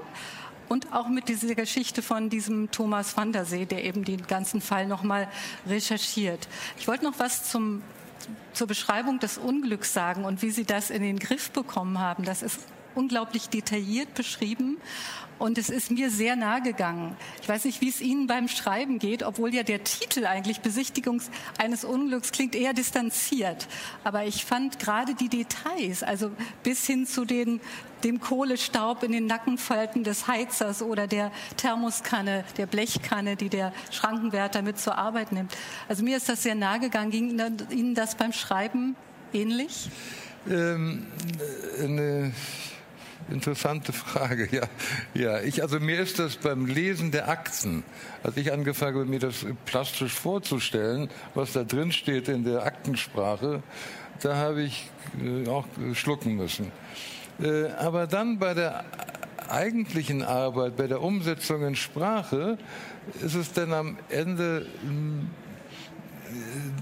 und 0.70 0.94
auch 0.94 1.08
mit 1.08 1.28
dieser 1.28 1.54
Geschichte 1.54 2.00
von 2.00 2.30
diesem 2.30 2.70
Thomas 2.70 3.14
van 3.14 3.30
der 3.30 3.44
See, 3.44 3.66
der 3.66 3.84
eben 3.84 4.04
den 4.04 4.26
ganzen 4.26 4.62
Fall 4.62 4.86
nochmal 4.86 5.28
recherchiert. 5.66 6.48
Ich 6.78 6.88
wollte 6.88 7.04
noch 7.04 7.18
was 7.18 7.50
zum, 7.50 7.82
zur 8.54 8.66
Beschreibung 8.68 9.18
des 9.18 9.36
Unglücks 9.36 9.92
sagen 9.92 10.24
und 10.24 10.40
wie 10.40 10.50
Sie 10.50 10.64
das 10.64 10.88
in 10.88 11.02
den 11.02 11.18
Griff 11.18 11.50
bekommen 11.50 11.98
haben. 11.98 12.24
Das 12.24 12.42
ist 12.42 12.60
unglaublich 12.94 13.50
detailliert 13.50 14.14
beschrieben 14.14 14.78
und 15.38 15.58
es 15.58 15.68
ist 15.68 15.90
mir 15.90 16.10
sehr 16.10 16.36
nahe 16.36 16.62
gegangen. 16.62 17.16
Ich 17.42 17.48
weiß 17.48 17.64
nicht, 17.64 17.80
wie 17.80 17.88
es 17.88 18.00
Ihnen 18.00 18.26
beim 18.26 18.48
Schreiben 18.48 18.98
geht, 18.98 19.22
obwohl 19.22 19.54
ja 19.54 19.62
der 19.62 19.84
Titel 19.84 20.26
eigentlich 20.26 20.60
Besichtigung 20.60 21.20
eines 21.58 21.84
Unglücks 21.84 22.32
klingt 22.32 22.54
eher 22.54 22.72
distanziert. 22.72 23.68
Aber 24.04 24.24
ich 24.24 24.44
fand 24.44 24.78
gerade 24.78 25.14
die 25.14 25.28
Details, 25.28 26.02
also 26.02 26.30
bis 26.62 26.86
hin 26.86 27.06
zu 27.06 27.24
den, 27.24 27.60
dem 28.04 28.20
Kohlestaub 28.20 29.02
in 29.02 29.12
den 29.12 29.26
Nackenfalten 29.26 30.04
des 30.04 30.26
Heizers 30.26 30.82
oder 30.82 31.06
der 31.06 31.30
Thermoskanne, 31.56 32.44
der 32.56 32.66
Blechkanne, 32.66 33.36
die 33.36 33.48
der 33.48 33.72
Schrankenwärter 33.90 34.62
mit 34.62 34.78
zur 34.78 34.96
Arbeit 34.96 35.32
nimmt. 35.32 35.54
Also 35.88 36.02
mir 36.02 36.16
ist 36.16 36.28
das 36.28 36.42
sehr 36.42 36.54
nahe 36.54 36.80
gegangen. 36.80 37.10
Ging 37.10 37.38
Ihnen 37.70 37.94
das 37.94 38.14
beim 38.14 38.32
Schreiben 38.32 38.96
ähnlich? 39.32 39.90
Ähm, 40.48 41.06
eine 41.82 42.32
Interessante 43.28 43.92
Frage, 43.92 44.48
ja. 44.52 44.62
Ja, 45.14 45.40
ich, 45.40 45.62
also 45.62 45.80
mir 45.80 46.00
ist 46.00 46.18
das 46.18 46.36
beim 46.36 46.66
Lesen 46.66 47.10
der 47.10 47.28
Akten, 47.28 47.82
als 48.22 48.36
ich 48.36 48.52
angefangen 48.52 48.96
habe, 48.96 49.06
mir 49.06 49.18
das 49.18 49.44
plastisch 49.64 50.12
vorzustellen, 50.12 51.10
was 51.34 51.52
da 51.52 51.64
drin 51.64 51.90
steht 51.92 52.28
in 52.28 52.44
der 52.44 52.64
Aktensprache, 52.64 53.62
da 54.22 54.36
habe 54.36 54.62
ich 54.62 54.88
äh, 55.22 55.48
auch 55.48 55.66
schlucken 55.94 56.36
müssen. 56.36 56.70
Äh, 57.40 57.66
aber 57.78 58.06
dann 58.06 58.38
bei 58.38 58.54
der 58.54 58.84
eigentlichen 59.48 60.22
Arbeit, 60.22 60.76
bei 60.76 60.86
der 60.86 61.02
Umsetzung 61.02 61.66
in 61.66 61.76
Sprache, 61.76 62.58
ist 63.22 63.34
es 63.34 63.52
dann 63.52 63.72
am 63.72 63.98
Ende 64.08 64.66
hm, 64.82 65.30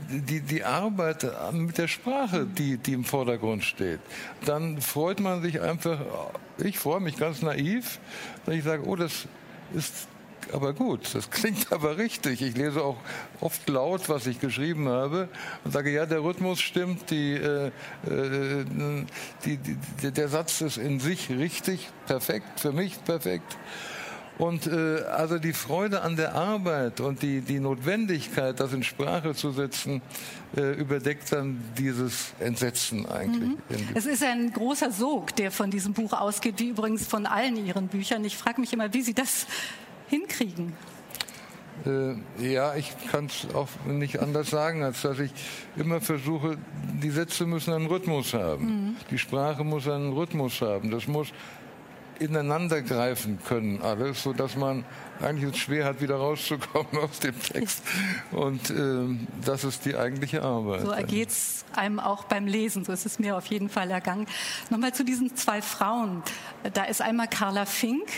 die, 0.08 0.40
die 0.40 0.64
Arbeit 0.64 1.26
mit 1.52 1.78
der 1.78 1.88
Sprache, 1.88 2.46
die, 2.46 2.76
die 2.76 2.92
im 2.92 3.04
Vordergrund 3.04 3.64
steht. 3.64 4.00
Dann 4.44 4.80
freut 4.80 5.20
man 5.20 5.42
sich 5.42 5.61
einfach, 5.61 6.00
ich 6.58 6.78
freue 6.78 7.00
mich 7.00 7.16
ganz 7.16 7.42
naiv, 7.42 7.99
wenn 8.46 8.58
ich 8.58 8.64
sage, 8.64 8.87
oh, 8.87 8.96
das 8.96 9.26
ist 9.75 10.08
aber 10.52 10.73
gut, 10.73 11.14
das 11.14 11.30
klingt 11.30 11.73
aber 11.73 11.96
richtig. 11.99 12.42
Ich 12.42 12.56
lese 12.56 12.82
auch 12.82 12.96
oft 13.40 13.68
laut, 13.68 14.08
was 14.08 14.26
ich 14.26 14.40
geschrieben 14.40 14.88
habe 14.88 15.28
und 15.64 15.73
sage, 15.73 15.90
ja, 15.90 16.06
der 16.06 16.23
Rhythmus 16.23 16.61
stimmt, 16.61 17.11
die, 17.11 17.34
äh, 17.34 17.70
äh 18.06 18.64
die, 19.44 19.56
die, 19.56 20.11
der 20.11 20.28
Satz 20.28 20.61
ist 20.61 20.76
in 20.76 21.00
sich 21.00 21.30
richtig, 21.30 21.88
perfekt, 22.06 22.61
für 22.61 22.73
mich 22.73 23.02
perfekt. 23.04 23.56
Und 24.37 24.67
äh, 24.67 25.03
also 25.03 25.38
die 25.38 25.53
Freude 25.53 26.03
an 26.03 26.17
der 26.17 26.35
Arbeit 26.35 27.00
und 27.00 27.23
die, 27.23 27.41
die 27.41 27.61
Notwendigkeit, 27.61 28.59
das 28.59 28.73
in 28.73 28.83
Sprache 28.83 29.35
zu 29.35 29.53
setzen, 29.53 30.03
äh, 30.57 30.73
überdeckt 30.73 31.31
dann 31.33 31.62
dieses 31.79 32.33
Entsetzen 32.41 33.07
eigentlich. 33.07 33.50
Mhm. 33.50 33.88
Es 33.95 34.07
ist 34.07 34.25
ein 34.25 34.53
großer 34.53 34.91
Sog, 34.91 35.37
der 35.37 35.53
von 35.53 35.71
diesem 35.71 35.93
Buch 35.93 36.12
ausgeht, 36.12 36.59
wie 36.59 36.71
übrigens 36.71 37.07
von 37.07 37.26
allen 37.26 37.64
Ihren 37.64 37.87
Büchern. 37.87 38.25
Ich 38.25 38.37
frage 38.37 38.61
mich 38.61 38.73
immer, 38.73 38.93
wie 38.93 39.03
Sie 39.03 39.14
das 39.14 39.47
hinkriegen. 40.09 40.73
Äh, 41.87 42.14
ja, 42.53 42.75
ich 42.75 42.93
kann 43.11 43.26
es 43.26 43.53
auch 43.55 43.69
nicht 43.87 44.21
anders 44.21 44.50
sagen, 44.50 44.83
als 44.83 45.03
dass 45.03 45.19
ich 45.19 45.33
immer 45.76 46.00
versuche, 46.00 46.59
die 47.03 47.11
Sätze 47.11 47.47
müssen 47.47 47.73
einen 47.73 47.87
Rhythmus 47.87 48.35
haben. 48.35 48.64
Mhm. 48.64 48.97
Die 49.11 49.19
Sprache 49.19 49.62
muss 49.64 49.88
einen 49.88 50.12
Rhythmus 50.12 50.61
haben. 50.61 50.91
Das 50.91 51.07
muss 51.07 51.33
ineinander 52.18 52.83
greifen 52.83 53.38
können 53.47 53.83
alles, 53.83 54.23
so 54.23 54.33
dass 54.33 54.56
man 54.56 54.85
eigentlich 55.21 55.54
es 55.54 55.59
schwer 55.59 55.85
hat, 55.85 56.00
wieder 56.00 56.16
rauszukommen 56.16 56.99
aus 56.99 57.21
dem 57.21 57.38
Text. 57.40 57.83
Und 58.33 58.71
äh, 58.71 59.16
das 59.44 59.64
ist 59.64 59.85
die 59.85 59.97
eigentliche 59.97 60.42
Arbeit. 60.42 60.83
So 60.83 60.90
ergeht 60.90 61.28
es 61.28 61.64
einem 61.75 62.00
auch 62.00 62.25
beim 62.25 62.47
Lesen. 62.47 62.85
So 62.85 62.92
ist 62.92 63.06
es 63.06 63.18
mir 63.18 63.37
auf 63.37 63.47
jeden 63.47 63.68
Fall 63.68 63.90
ergangen. 63.90 64.26
Nochmal 64.71 64.92
zu 64.92 65.04
diesen 65.04 65.37
zwei 65.37 65.62
Frauen. 65.62 66.23
Da 66.73 66.85
ist 66.85 67.00
einmal 67.00 67.28
Carla 67.28 67.66
Fink. 67.66 68.09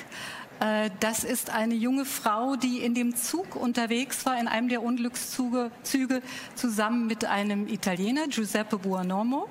Äh, 0.60 0.90
das 1.00 1.24
ist 1.24 1.50
eine 1.50 1.74
junge 1.74 2.04
Frau, 2.04 2.56
die 2.56 2.78
in 2.80 2.94
dem 2.94 3.14
Zug 3.14 3.56
unterwegs 3.56 4.24
war, 4.26 4.38
in 4.40 4.48
einem 4.48 4.68
der 4.68 4.82
Unglückszüge, 4.82 5.70
zusammen 6.54 7.06
mit 7.06 7.24
einem 7.24 7.68
Italiener, 7.68 8.28
Giuseppe 8.28 8.78
Buonomo. 8.78 9.48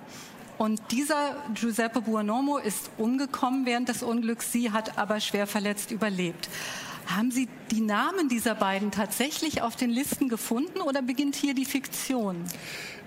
Und 0.57 0.81
dieser 0.91 1.35
Giuseppe 1.53 2.01
Buonomo 2.01 2.57
ist 2.57 2.89
umgekommen 2.97 3.65
während 3.65 3.89
des 3.89 4.03
Unglücks. 4.03 4.51
Sie 4.51 4.71
hat 4.71 4.97
aber 4.97 5.19
schwer 5.19 5.47
verletzt 5.47 5.91
überlebt. 5.91 6.49
Haben 7.07 7.29
Sie 7.29 7.47
die 7.71 7.81
Namen 7.81 8.29
dieser 8.29 8.55
beiden 8.55 8.89
tatsächlich 8.89 9.61
auf 9.61 9.75
den 9.75 9.89
Listen 9.89 10.27
gefunden 10.27 10.81
oder 10.81 11.01
beginnt 11.01 11.35
hier 11.35 11.53
die 11.53 11.65
Fiktion? 11.65 12.45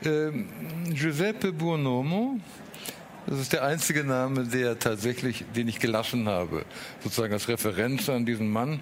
Ähm, 0.04 0.48
Giuseppe 0.90 1.52
Buonomo, 1.52 2.38
das 3.26 3.40
ist 3.40 3.52
der 3.52 3.64
einzige 3.64 4.04
Name, 4.04 4.44
der 4.44 4.78
tatsächlich, 4.78 5.44
den 5.56 5.66
ich 5.66 5.80
gelassen 5.80 6.28
habe, 6.28 6.64
sozusagen 7.02 7.32
als 7.32 7.48
Referenz 7.48 8.08
an 8.08 8.24
diesen 8.24 8.50
Mann. 8.50 8.80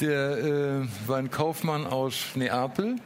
Der 0.00 0.38
äh, 0.38 0.88
war 1.06 1.18
ein 1.18 1.30
Kaufmann 1.30 1.86
aus 1.86 2.28
Neapel 2.34 2.96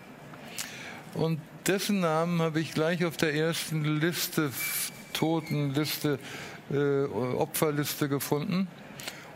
und 1.14 1.40
dessen 1.66 2.00
Namen 2.00 2.40
habe 2.42 2.60
ich 2.60 2.72
gleich 2.72 3.04
auf 3.04 3.16
der 3.16 3.34
ersten 3.34 3.84
Liste, 3.84 4.50
Totenliste, 5.12 6.18
äh, 6.70 7.04
Opferliste 7.04 8.08
gefunden 8.08 8.68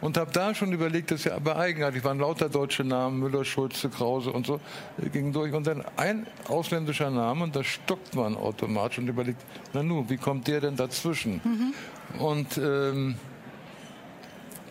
und 0.00 0.16
habe 0.16 0.30
da 0.32 0.54
schon 0.54 0.72
überlegt, 0.72 1.10
das 1.10 1.20
ist 1.20 1.24
ja 1.26 1.34
aber 1.34 1.56
eigenartig, 1.56 2.04
waren 2.04 2.18
lauter 2.18 2.48
deutsche 2.48 2.84
Namen, 2.84 3.18
Müller, 3.18 3.44
Schulze, 3.44 3.88
Krause 3.88 4.32
und 4.32 4.46
so, 4.46 4.60
äh, 5.02 5.08
ging 5.08 5.32
durch. 5.32 5.52
Und 5.52 5.66
dann 5.66 5.84
ein 5.96 6.26
ausländischer 6.48 7.10
Name 7.10 7.44
und 7.44 7.56
da 7.56 7.64
stockt 7.64 8.14
man 8.14 8.36
automatisch 8.36 8.98
und 8.98 9.08
überlegt, 9.08 9.40
na 9.72 9.82
nu, 9.82 10.04
wie 10.08 10.16
kommt 10.16 10.46
der 10.46 10.60
denn 10.60 10.76
dazwischen? 10.76 11.40
Mhm. 11.44 12.20
Und 12.20 12.58
ähm, 12.58 13.16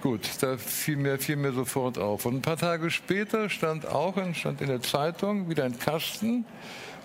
gut, 0.02 0.30
da 0.40 0.58
fiel 0.58 0.98
mir, 0.98 1.18
fiel 1.18 1.36
mir 1.36 1.52
sofort 1.52 1.98
auf. 1.98 2.26
Und 2.26 2.36
ein 2.36 2.42
paar 2.42 2.58
Tage 2.58 2.90
später 2.90 3.50
stand 3.50 3.86
auch 3.86 4.16
stand 4.34 4.62
in 4.62 4.68
der 4.68 4.82
Zeitung 4.82 5.50
wieder 5.50 5.66
ein 5.66 5.78
Kasten 5.78 6.46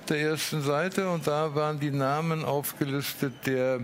der 0.06 0.20
ersten 0.20 0.62
Seite 0.62 1.08
und 1.08 1.26
da 1.26 1.54
waren 1.54 1.80
die 1.80 1.90
Namen 1.90 2.44
aufgelistet 2.44 3.32
der 3.46 3.80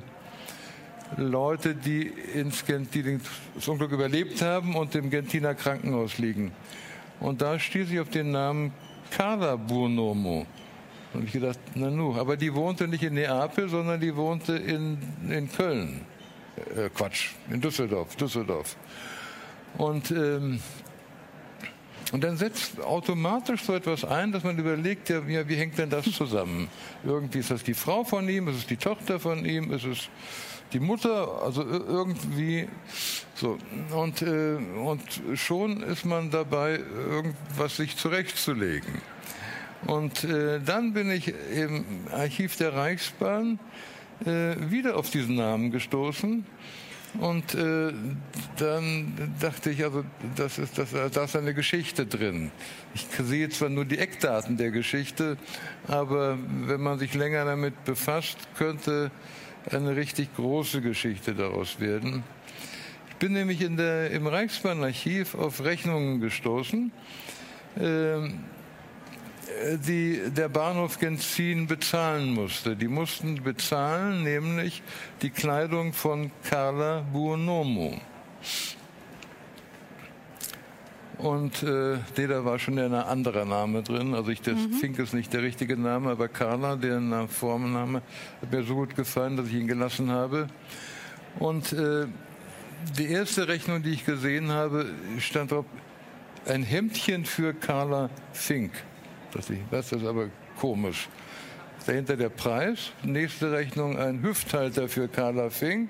Leute, 1.16 1.75
die, 1.75 2.06
ins, 2.06 2.64
die 2.64 3.18
das 3.54 3.68
Unglück 3.68 3.92
überlebt 3.92 4.42
haben 4.42 4.76
und 4.76 4.94
im 4.94 5.10
Gentiner 5.10 5.54
Krankenhaus 5.54 6.18
liegen. 6.18 6.52
Und 7.20 7.40
da 7.42 7.58
stieß 7.58 7.90
ich 7.90 8.00
auf 8.00 8.10
den 8.10 8.30
Namen 8.30 8.72
Carla 9.10 9.56
Burnomo. 9.56 10.46
Und 11.14 11.25
ich 11.25 11.32
gedacht, 11.32 11.58
na 11.75 11.90
nu, 11.90 12.14
aber 12.16 12.37
die 12.37 12.54
wohnte 12.54 12.87
nicht 12.87 13.02
in 13.02 13.14
Neapel, 13.14 13.68
sondern 13.68 14.00
die 14.00 14.14
wohnte 14.14 14.56
in, 14.56 14.98
in 15.28 15.50
Köln. 15.50 16.02
Äh, 16.76 16.90
Quatsch, 16.90 17.30
in 17.50 17.60
Düsseldorf, 17.60 18.14
Düsseldorf. 18.16 18.76
Und, 19.78 20.10
ähm, 20.10 20.60
und 22.12 22.24
dann 22.24 22.36
setzt 22.36 22.80
automatisch 22.80 23.62
so 23.62 23.74
etwas 23.74 24.04
ein, 24.04 24.32
dass 24.32 24.42
man 24.42 24.58
überlegt, 24.58 25.10
ja, 25.10 25.26
wie 25.26 25.56
hängt 25.56 25.76
denn 25.76 25.90
das 25.90 26.10
zusammen? 26.10 26.68
Irgendwie 27.04 27.40
ist 27.40 27.50
das 27.50 27.62
die 27.62 27.74
Frau 27.74 28.04
von 28.04 28.28
ihm, 28.28 28.48
ist 28.48 28.56
es 28.56 28.66
die 28.66 28.76
Tochter 28.76 29.20
von 29.20 29.44
ihm, 29.44 29.72
ist 29.72 29.84
es 29.84 30.08
die 30.72 30.80
Mutter, 30.80 31.42
also 31.42 31.62
irgendwie 31.64 32.68
so. 33.34 33.58
Und, 33.94 34.22
äh, 34.22 34.56
und 34.56 35.02
schon 35.34 35.82
ist 35.82 36.04
man 36.04 36.30
dabei, 36.30 36.80
irgendwas 37.10 37.76
sich 37.76 37.96
zurechtzulegen. 37.96 39.00
Und 39.86 40.24
äh, 40.24 40.60
dann 40.60 40.92
bin 40.92 41.10
ich 41.10 41.32
im 41.54 41.84
Archiv 42.10 42.56
der 42.56 42.74
Reichsbahn 42.74 43.58
äh, 44.24 44.56
wieder 44.70 44.96
auf 44.96 45.10
diesen 45.10 45.36
Namen 45.36 45.70
gestoßen. 45.70 46.44
Und 47.20 47.54
äh, 47.54 47.92
dann 48.58 49.32
dachte 49.40 49.70
ich, 49.70 49.82
also 49.82 50.04
das 50.37 50.58
ist, 50.58 50.78
das, 50.78 50.90
da 50.92 51.25
ist 51.25 51.34
eine 51.34 51.52
Geschichte 51.52 52.06
drin. 52.06 52.52
Ich 52.94 53.06
sehe 53.18 53.48
zwar 53.48 53.70
nur 53.70 53.84
die 53.84 53.98
Eckdaten 53.98 54.56
der 54.56 54.70
Geschichte, 54.70 55.37
aber 55.88 56.38
wenn 56.66 56.80
man 56.80 56.98
sich 56.98 57.14
länger 57.14 57.44
damit 57.44 57.84
befasst, 57.84 58.38
könnte 58.56 59.10
eine 59.70 59.96
richtig 59.96 60.34
große 60.37 60.80
Geschichte 60.80 61.34
daraus 61.34 61.80
werden. 61.80 62.22
Ich 63.10 63.16
bin 63.16 63.32
nämlich 63.32 63.62
in 63.62 63.76
der, 63.76 64.12
im 64.12 64.28
Reichsbahnarchiv 64.28 65.34
auf 65.34 65.64
Rechnungen 65.64 66.20
gestoßen, 66.20 66.92
äh, 67.80 68.28
die 69.87 70.21
der 70.37 70.49
Bahnhof 70.49 70.99
Genzin 70.99 71.67
bezahlen 71.67 72.35
musste. 72.35 72.76
Die 72.76 72.88
mussten 72.88 73.43
bezahlen, 73.43 74.23
nämlich 74.23 74.82
die 75.23 75.30
Kleidung 75.30 75.93
von 75.93 76.30
Carla 76.49 77.04
Buonomo. 77.13 78.00
Und 81.19 81.65
äh, 81.65 81.99
da 82.15 82.45
war 82.45 82.61
schon 82.61 82.78
ein 82.78 82.95
anderer 82.95 83.45
Name 83.45 83.82
drin. 83.82 84.15
Also 84.15 84.30
ich, 84.30 84.41
das 84.41 84.54
mhm. 84.54 84.73
Fink 84.75 84.99
ist 85.00 85.15
nicht 85.15 85.32
der 85.32 85.43
richtige 85.43 85.76
Name, 85.76 86.11
aber 86.11 86.28
Carla, 86.28 86.76
der 86.76 87.00
Formenname, 87.28 88.02
hat 88.41 88.52
mir 88.52 88.63
so 88.63 88.76
gut 88.76 88.95
gefallen, 88.95 89.37
dass 89.37 89.49
ich 89.49 89.54
ihn 89.54 89.67
gelassen 89.67 90.11
habe. 90.11 90.47
Und 91.41 91.73
äh, 91.73 92.06
die 92.97 93.06
erste 93.06 93.49
Rechnung, 93.49 93.82
die 93.82 93.91
ich 93.91 94.06
gesehen 94.06 94.52
habe, 94.52 94.87
stand 95.19 95.50
drauf, 95.50 95.65
ein 96.47 96.63
Hemdchen 96.63 97.25
für 97.25 97.52
Carla 97.52 98.11
Fink. 98.32 98.71
Das 99.71 99.93
ist 99.93 100.04
aber 100.04 100.28
komisch. 100.58 101.08
Dahinter 101.86 102.17
der 102.17 102.28
Preis. 102.28 102.93
Nächste 103.02 103.52
Rechnung 103.52 103.99
ein 103.99 104.23
Hüfthalter 104.23 104.88
für 104.88 105.08
Carla 105.08 105.50
Fink. 105.50 105.88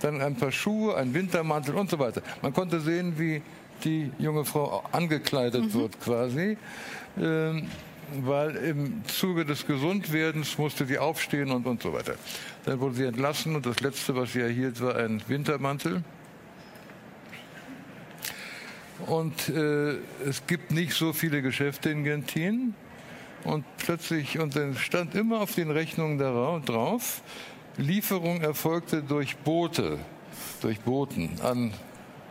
Dann 0.00 0.20
ein 0.20 0.36
paar 0.36 0.52
Schuhe, 0.52 0.96
ein 0.96 1.12
Wintermantel 1.12 1.74
und 1.74 1.90
so 1.90 1.98
weiter. 1.98 2.22
Man 2.40 2.52
konnte 2.52 2.80
sehen, 2.80 3.18
wie 3.18 3.42
die 3.84 4.10
junge 4.18 4.44
Frau 4.44 4.84
angekleidet 4.92 5.64
mhm. 5.64 5.74
wird 5.74 6.00
quasi. 6.00 6.56
Ähm, 7.20 7.68
weil 8.22 8.56
im 8.56 9.02
Zuge 9.06 9.44
des 9.44 9.66
Gesundwerdens 9.66 10.58
musste 10.58 10.86
sie 10.86 10.98
aufstehen 10.98 11.50
und, 11.50 11.66
und 11.66 11.82
so 11.82 11.92
weiter. 11.92 12.14
Dann 12.64 12.80
wurde 12.80 12.94
sie 12.94 13.04
entlassen 13.04 13.56
und 13.56 13.66
das 13.66 13.80
Letzte, 13.80 14.14
was 14.14 14.32
sie 14.32 14.40
erhielt, 14.40 14.80
war 14.80 14.96
ein 14.96 15.22
Wintermantel. 15.26 16.02
Und 19.06 19.48
äh, 19.48 19.96
es 20.26 20.46
gibt 20.46 20.70
nicht 20.70 20.94
so 20.94 21.12
viele 21.12 21.42
Geschäfte 21.42 21.90
in 21.90 22.04
Gentin. 22.04 22.74
Und 23.44 23.64
plötzlich, 23.76 24.38
und 24.38 24.56
dann 24.56 24.74
stand 24.76 25.14
immer 25.14 25.40
auf 25.40 25.54
den 25.54 25.70
Rechnungen 25.70 26.18
drauf, 26.18 27.22
Lieferung 27.76 28.40
erfolgte 28.40 29.02
durch 29.02 29.36
Boote, 29.36 29.98
durch 30.62 30.80
Booten 30.80 31.30
an 31.42 31.72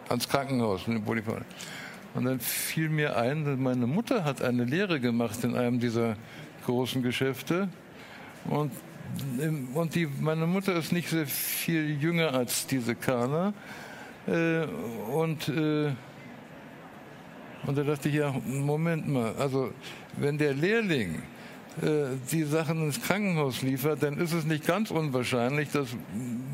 ans 0.09 0.27
Krankenhaus. 0.27 0.87
Und 0.87 2.25
dann 2.25 2.39
fiel 2.39 2.89
mir 2.89 3.17
ein, 3.17 3.61
meine 3.61 3.85
Mutter 3.85 4.23
hat 4.23 4.41
eine 4.41 4.65
Lehre 4.65 4.99
gemacht 4.99 5.43
in 5.43 5.55
einem 5.55 5.79
dieser 5.79 6.15
großen 6.65 7.03
Geschäfte. 7.03 7.69
Und, 8.45 8.71
und 9.73 9.95
die, 9.95 10.07
meine 10.19 10.47
Mutter 10.47 10.75
ist 10.75 10.91
nicht 10.91 11.09
sehr 11.09 11.27
viel 11.27 12.01
jünger 12.01 12.33
als 12.33 12.65
diese 12.65 12.95
Carla. 12.95 13.53
Äh, 14.27 14.65
und, 15.11 15.49
äh, 15.49 15.91
und 17.65 17.77
da 17.77 17.83
dachte 17.83 18.09
ich, 18.09 18.15
ja, 18.15 18.33
Moment 18.45 19.07
mal, 19.07 19.33
also 19.37 19.71
wenn 20.17 20.37
der 20.37 20.53
Lehrling 20.53 21.21
äh, 21.81 22.17
die 22.31 22.43
Sachen 22.43 22.83
ins 22.83 23.01
Krankenhaus 23.01 23.61
liefert, 23.61 24.03
dann 24.03 24.19
ist 24.19 24.33
es 24.33 24.45
nicht 24.45 24.67
ganz 24.67 24.91
unwahrscheinlich, 24.91 25.71
dass 25.71 25.87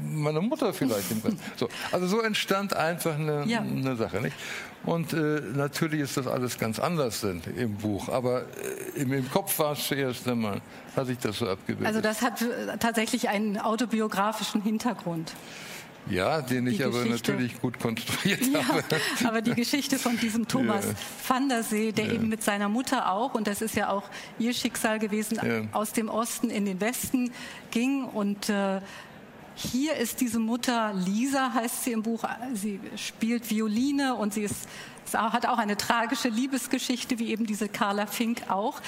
meine 0.01 0.39
Mutter 0.39 0.73
vielleicht. 0.73 1.07
so. 1.57 1.67
Also 1.91 2.07
so 2.07 2.21
entstand 2.21 2.73
einfach 2.73 3.15
eine, 3.15 3.45
ja. 3.45 3.59
eine 3.59 3.95
Sache. 3.95 4.21
Nicht? 4.21 4.35
Und 4.85 5.11
äh, 5.11 5.41
natürlich 5.55 6.01
ist 6.01 6.15
das 6.15 6.25
alles 6.25 6.57
ganz 6.57 6.79
anders 6.79 7.21
denn, 7.21 7.41
im 7.57 7.75
Buch, 7.75 8.07
aber 8.07 8.43
äh, 8.95 9.01
im, 9.01 9.11
im, 9.11 9.29
Kopf 9.29 9.59
war 9.59 9.73
es 9.73 9.87
zuerst 9.87 10.25
einmal, 10.27 10.61
hatte 10.95 11.11
ich 11.11 11.17
das 11.17 11.37
so 11.37 11.49
abgebildet. 11.49 11.87
Also 11.87 12.01
das 12.01 12.21
hat 12.21 12.41
äh, 12.41 12.77
tatsächlich 12.79 13.27
einen 13.27 13.57
autobiografischen 13.57 14.61
Hintergrund. 14.61 15.33
Ja, 16.09 16.41
den 16.41 16.67
ich 16.67 16.83
aber 16.83 17.05
natürlich 17.05 17.61
gut 17.61 17.79
konstruiert 17.79 18.41
ja, 18.51 18.67
habe. 18.67 18.83
Aber 19.25 19.41
die 19.41 19.53
Geschichte 19.53 19.99
von 19.99 20.17
diesem 20.17 20.47
Thomas 20.47 20.85
ja. 20.85 20.93
van 21.27 21.49
der 21.49 21.63
See, 21.63 21.91
der 21.91 22.05
ja. 22.05 22.13
eben 22.13 22.29
mit 22.29 22.43
seiner 22.43 22.67
Mutter 22.67 23.11
auch, 23.11 23.35
und 23.35 23.47
das 23.47 23.61
ist 23.61 23.75
ja 23.75 23.89
auch 23.89 24.03
ihr 24.39 24.53
Schicksal 24.53 24.99
gewesen, 24.99 25.39
ja. 25.43 25.61
aus 25.71 25.93
dem 25.93 26.09
Osten 26.09 26.49
in 26.49 26.65
den 26.65 26.81
Westen 26.81 27.31
ging. 27.71 28.05
Und 28.05 28.49
äh, 28.49 28.81
hier 29.55 29.95
ist 29.95 30.21
diese 30.21 30.39
Mutter, 30.39 30.93
Lisa 30.93 31.53
heißt 31.53 31.83
sie 31.83 31.91
im 31.91 32.01
Buch, 32.01 32.23
sie 32.53 32.79
spielt 32.95 33.49
Violine 33.49 34.15
und 34.15 34.33
sie 34.33 34.43
ist, 34.43 34.67
hat 35.13 35.45
auch 35.45 35.57
eine 35.57 35.77
tragische 35.77 36.29
Liebesgeschichte, 36.29 37.19
wie 37.19 37.29
eben 37.29 37.45
diese 37.45 37.69
Carla 37.69 38.07
Fink 38.07 38.49
auch. 38.49 38.81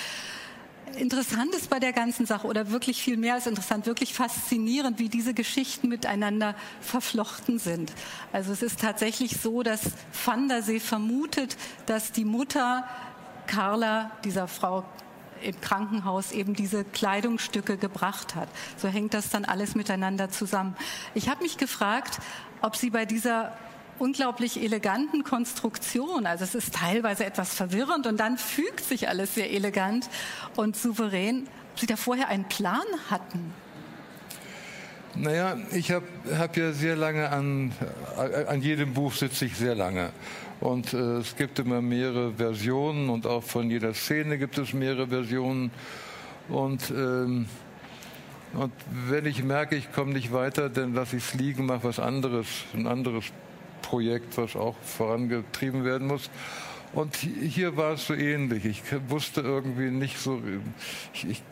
Interessant 0.97 1.53
ist 1.55 1.69
bei 1.69 1.79
der 1.79 1.93
ganzen 1.93 2.25
Sache 2.25 2.47
oder 2.47 2.71
wirklich 2.71 3.01
viel 3.01 3.17
mehr 3.17 3.35
als 3.35 3.47
interessant, 3.47 3.85
wirklich 3.85 4.13
faszinierend, 4.13 4.99
wie 4.99 5.09
diese 5.09 5.33
Geschichten 5.33 5.87
miteinander 5.87 6.55
verflochten 6.81 7.59
sind. 7.59 7.91
Also 8.31 8.51
es 8.51 8.61
ist 8.61 8.79
tatsächlich 8.79 9.37
so, 9.41 9.63
dass 9.63 9.81
Van 10.25 10.47
der 10.47 10.61
See 10.61 10.79
vermutet, 10.79 11.57
dass 11.85 12.11
die 12.11 12.25
Mutter 12.25 12.87
Carla, 13.47 14.11
dieser 14.23 14.47
Frau 14.47 14.85
im 15.41 15.59
Krankenhaus 15.59 16.31
eben 16.31 16.53
diese 16.53 16.83
Kleidungsstücke 16.83 17.77
gebracht 17.77 18.35
hat. 18.35 18.47
So 18.77 18.87
hängt 18.87 19.13
das 19.13 19.29
dann 19.29 19.45
alles 19.45 19.75
miteinander 19.75 20.29
zusammen. 20.29 20.75
Ich 21.15 21.29
habe 21.29 21.43
mich 21.43 21.57
gefragt, 21.57 22.19
ob 22.61 22.75
Sie 22.75 22.91
bei 22.91 23.05
dieser 23.05 23.57
unglaublich 23.99 24.61
eleganten 24.61 25.23
Konstruktion. 25.23 26.25
Also 26.25 26.43
es 26.43 26.55
ist 26.55 26.75
teilweise 26.75 27.25
etwas 27.25 27.53
verwirrend 27.53 28.07
und 28.07 28.19
dann 28.19 28.37
fügt 28.37 28.81
sich 28.81 29.07
alles 29.07 29.35
sehr 29.35 29.51
elegant 29.51 30.09
und 30.55 30.75
souverän. 30.75 31.47
Ob 31.73 31.79
Sie 31.79 31.85
da 31.85 31.95
vorher 31.95 32.27
einen 32.27 32.45
Plan 32.45 32.83
hatten? 33.09 33.53
Naja, 35.15 35.57
ich 35.73 35.91
habe 35.91 36.05
hab 36.37 36.55
ja 36.55 36.71
sehr 36.71 36.95
lange 36.95 37.29
an, 37.29 37.73
an 38.47 38.61
jedem 38.61 38.93
Buch 38.93 39.13
sitze 39.13 39.45
ich 39.45 39.55
sehr 39.55 39.75
lange. 39.75 40.11
Und 40.61 40.93
äh, 40.93 41.17
es 41.17 41.35
gibt 41.35 41.59
immer 41.59 41.81
mehrere 41.81 42.33
Versionen 42.33 43.09
und 43.09 43.25
auch 43.25 43.43
von 43.43 43.69
jeder 43.69 43.93
Szene 43.93 44.37
gibt 44.37 44.57
es 44.57 44.73
mehrere 44.73 45.07
Versionen. 45.07 45.71
Und, 46.47 46.91
ähm, 46.91 47.47
und 48.53 48.71
wenn 49.07 49.25
ich 49.25 49.43
merke, 49.43 49.75
ich 49.75 49.91
komme 49.91 50.13
nicht 50.13 50.31
weiter, 50.31 50.69
dann 50.69 50.93
lasse 50.93 51.17
ich 51.17 51.23
es 51.23 51.33
liegen, 51.33 51.65
mache 51.65 51.85
was 51.85 51.99
anderes, 51.99 52.47
ein 52.73 52.87
anderes 52.87 53.25
Projekt, 53.91 54.37
was 54.37 54.55
auch 54.55 54.77
vorangetrieben 54.77 55.83
werden 55.83 56.07
muss. 56.07 56.29
Und 56.93 57.13
hier 57.15 57.75
war 57.75 57.93
es 57.93 58.07
so 58.07 58.13
ähnlich. 58.13 58.63
Ich 58.63 58.81
wusste 59.09 59.41
irgendwie 59.41 59.91
nicht 59.91 60.17
so, 60.17 60.41
ich, 61.13 61.29
ich 61.29 61.43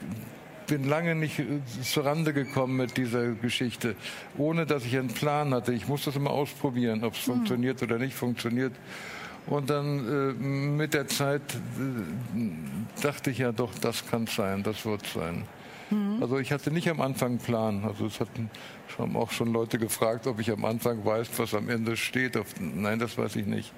bin 0.68 0.86
lange 0.86 1.16
nicht 1.16 1.40
äh, 1.40 1.60
zurande 1.84 2.32
gekommen 2.32 2.78
mit 2.78 2.96
dieser 2.96 3.34
Geschichte, 3.34 3.96
ohne 4.38 4.66
dass 4.66 4.86
ich 4.86 4.98
einen 4.98 5.10
Plan 5.10 5.54
hatte. 5.54 5.74
Ich 5.74 5.90
musste 5.90 6.12
es 6.12 6.16
immer 6.16 6.32
ausprobieren, 6.32 7.04
ob 7.04 7.14
es 7.16 7.28
mhm. 7.28 7.34
funktioniert 7.34 7.84
oder 7.84 7.98
nicht 7.98 8.16
funktioniert. 8.16 8.74
Und 9.48 9.70
dann 9.70 10.08
äh, 10.08 10.34
mit 10.34 10.94
der 10.94 11.08
Zeit 11.08 11.42
äh, 11.42 13.02
dachte 13.02 13.32
ich 13.32 13.40
ja 13.40 13.52
doch, 13.52 13.74
das 13.82 14.08
kann 14.10 14.28
sein, 14.28 14.64
das 14.64 14.86
wird 14.86 15.06
sein. 15.08 15.44
Mhm. 15.90 16.22
Also 16.22 16.38
ich 16.38 16.52
hatte 16.52 16.72
nicht 16.72 16.90
am 16.90 17.02
Anfang 17.02 17.32
einen 17.32 17.40
Plan. 17.40 17.84
Also 17.86 18.06
es 18.06 18.20
hatten 18.20 18.50
haben 19.00 19.16
auch 19.16 19.32
schon 19.32 19.52
Leute 19.52 19.80
gefragt, 19.80 20.28
ob 20.28 20.40
ich 20.40 20.52
am 20.52 20.66
Anfang 20.66 21.04
weiß, 21.04 21.30
was 21.38 21.54
am 21.54 21.70
Ende 21.70 21.98
steht. 21.98 22.38
Nein, 22.60 23.00
das 23.00 23.18
weiß 23.18 23.38
ich 23.38 23.46
nicht. 23.46 23.72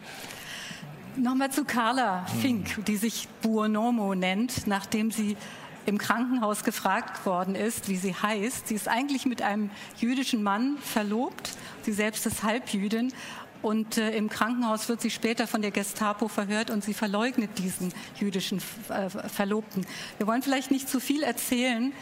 Nochmal 1.15 1.51
zu 1.51 1.65
Carla 1.65 2.25
Fink, 2.41 2.85
die 2.85 2.97
sich 2.97 3.27
Buonomo 3.41 4.15
nennt, 4.15 4.65
nachdem 4.67 5.11
sie 5.11 5.37
im 5.85 5.97
Krankenhaus 5.97 6.63
gefragt 6.63 7.25
worden 7.25 7.55
ist, 7.55 7.89
wie 7.89 7.97
sie 7.97 8.13
heißt. 8.13 8.67
Sie 8.67 8.75
ist 8.75 8.87
eigentlich 8.87 9.25
mit 9.25 9.41
einem 9.41 9.69
jüdischen 9.97 10.43
Mann 10.43 10.77
verlobt. 10.77 11.51
Sie 11.83 11.93
selbst 11.93 12.25
ist 12.25 12.43
Halbjüdin. 12.43 13.13
Und 13.61 13.97
äh, 13.97 14.15
im 14.15 14.29
Krankenhaus 14.29 14.89
wird 14.89 15.01
sie 15.01 15.11
später 15.11 15.45
von 15.45 15.61
der 15.61 15.71
Gestapo 15.71 16.27
verhört 16.27 16.71
und 16.71 16.83
sie 16.83 16.95
verleugnet 16.95 17.59
diesen 17.59 17.93
jüdischen 18.19 18.59
äh, 18.89 19.09
Verlobten. 19.29 19.85
Wir 20.17 20.25
wollen 20.25 20.41
vielleicht 20.41 20.71
nicht 20.71 20.89
zu 20.89 20.99
viel 20.99 21.21
erzählen, 21.21 21.93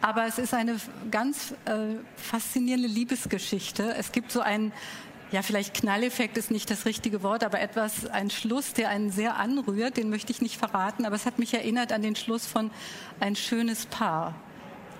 aber 0.00 0.26
es 0.26 0.38
ist 0.38 0.54
eine 0.54 0.76
ganz 1.10 1.54
äh, 1.64 1.96
faszinierende 2.16 2.86
Liebesgeschichte. 2.86 3.94
Es 3.96 4.12
gibt 4.12 4.30
so 4.30 4.40
einen 4.40 4.72
ja, 5.30 5.42
vielleicht 5.42 5.74
Knalleffekt 5.74 6.38
ist 6.38 6.50
nicht 6.50 6.70
das 6.70 6.86
richtige 6.86 7.22
Wort, 7.22 7.44
aber 7.44 7.60
etwas, 7.60 8.06
ein 8.06 8.30
Schluss, 8.30 8.72
der 8.72 8.88
einen 8.88 9.10
sehr 9.10 9.36
anrührt, 9.36 9.98
den 9.98 10.08
möchte 10.08 10.32
ich 10.32 10.40
nicht 10.40 10.56
verraten, 10.56 11.04
aber 11.04 11.16
es 11.16 11.26
hat 11.26 11.38
mich 11.38 11.52
erinnert 11.52 11.92
an 11.92 12.00
den 12.00 12.16
Schluss 12.16 12.46
von 12.46 12.70
Ein 13.20 13.36
schönes 13.36 13.84
Paar. 13.84 14.34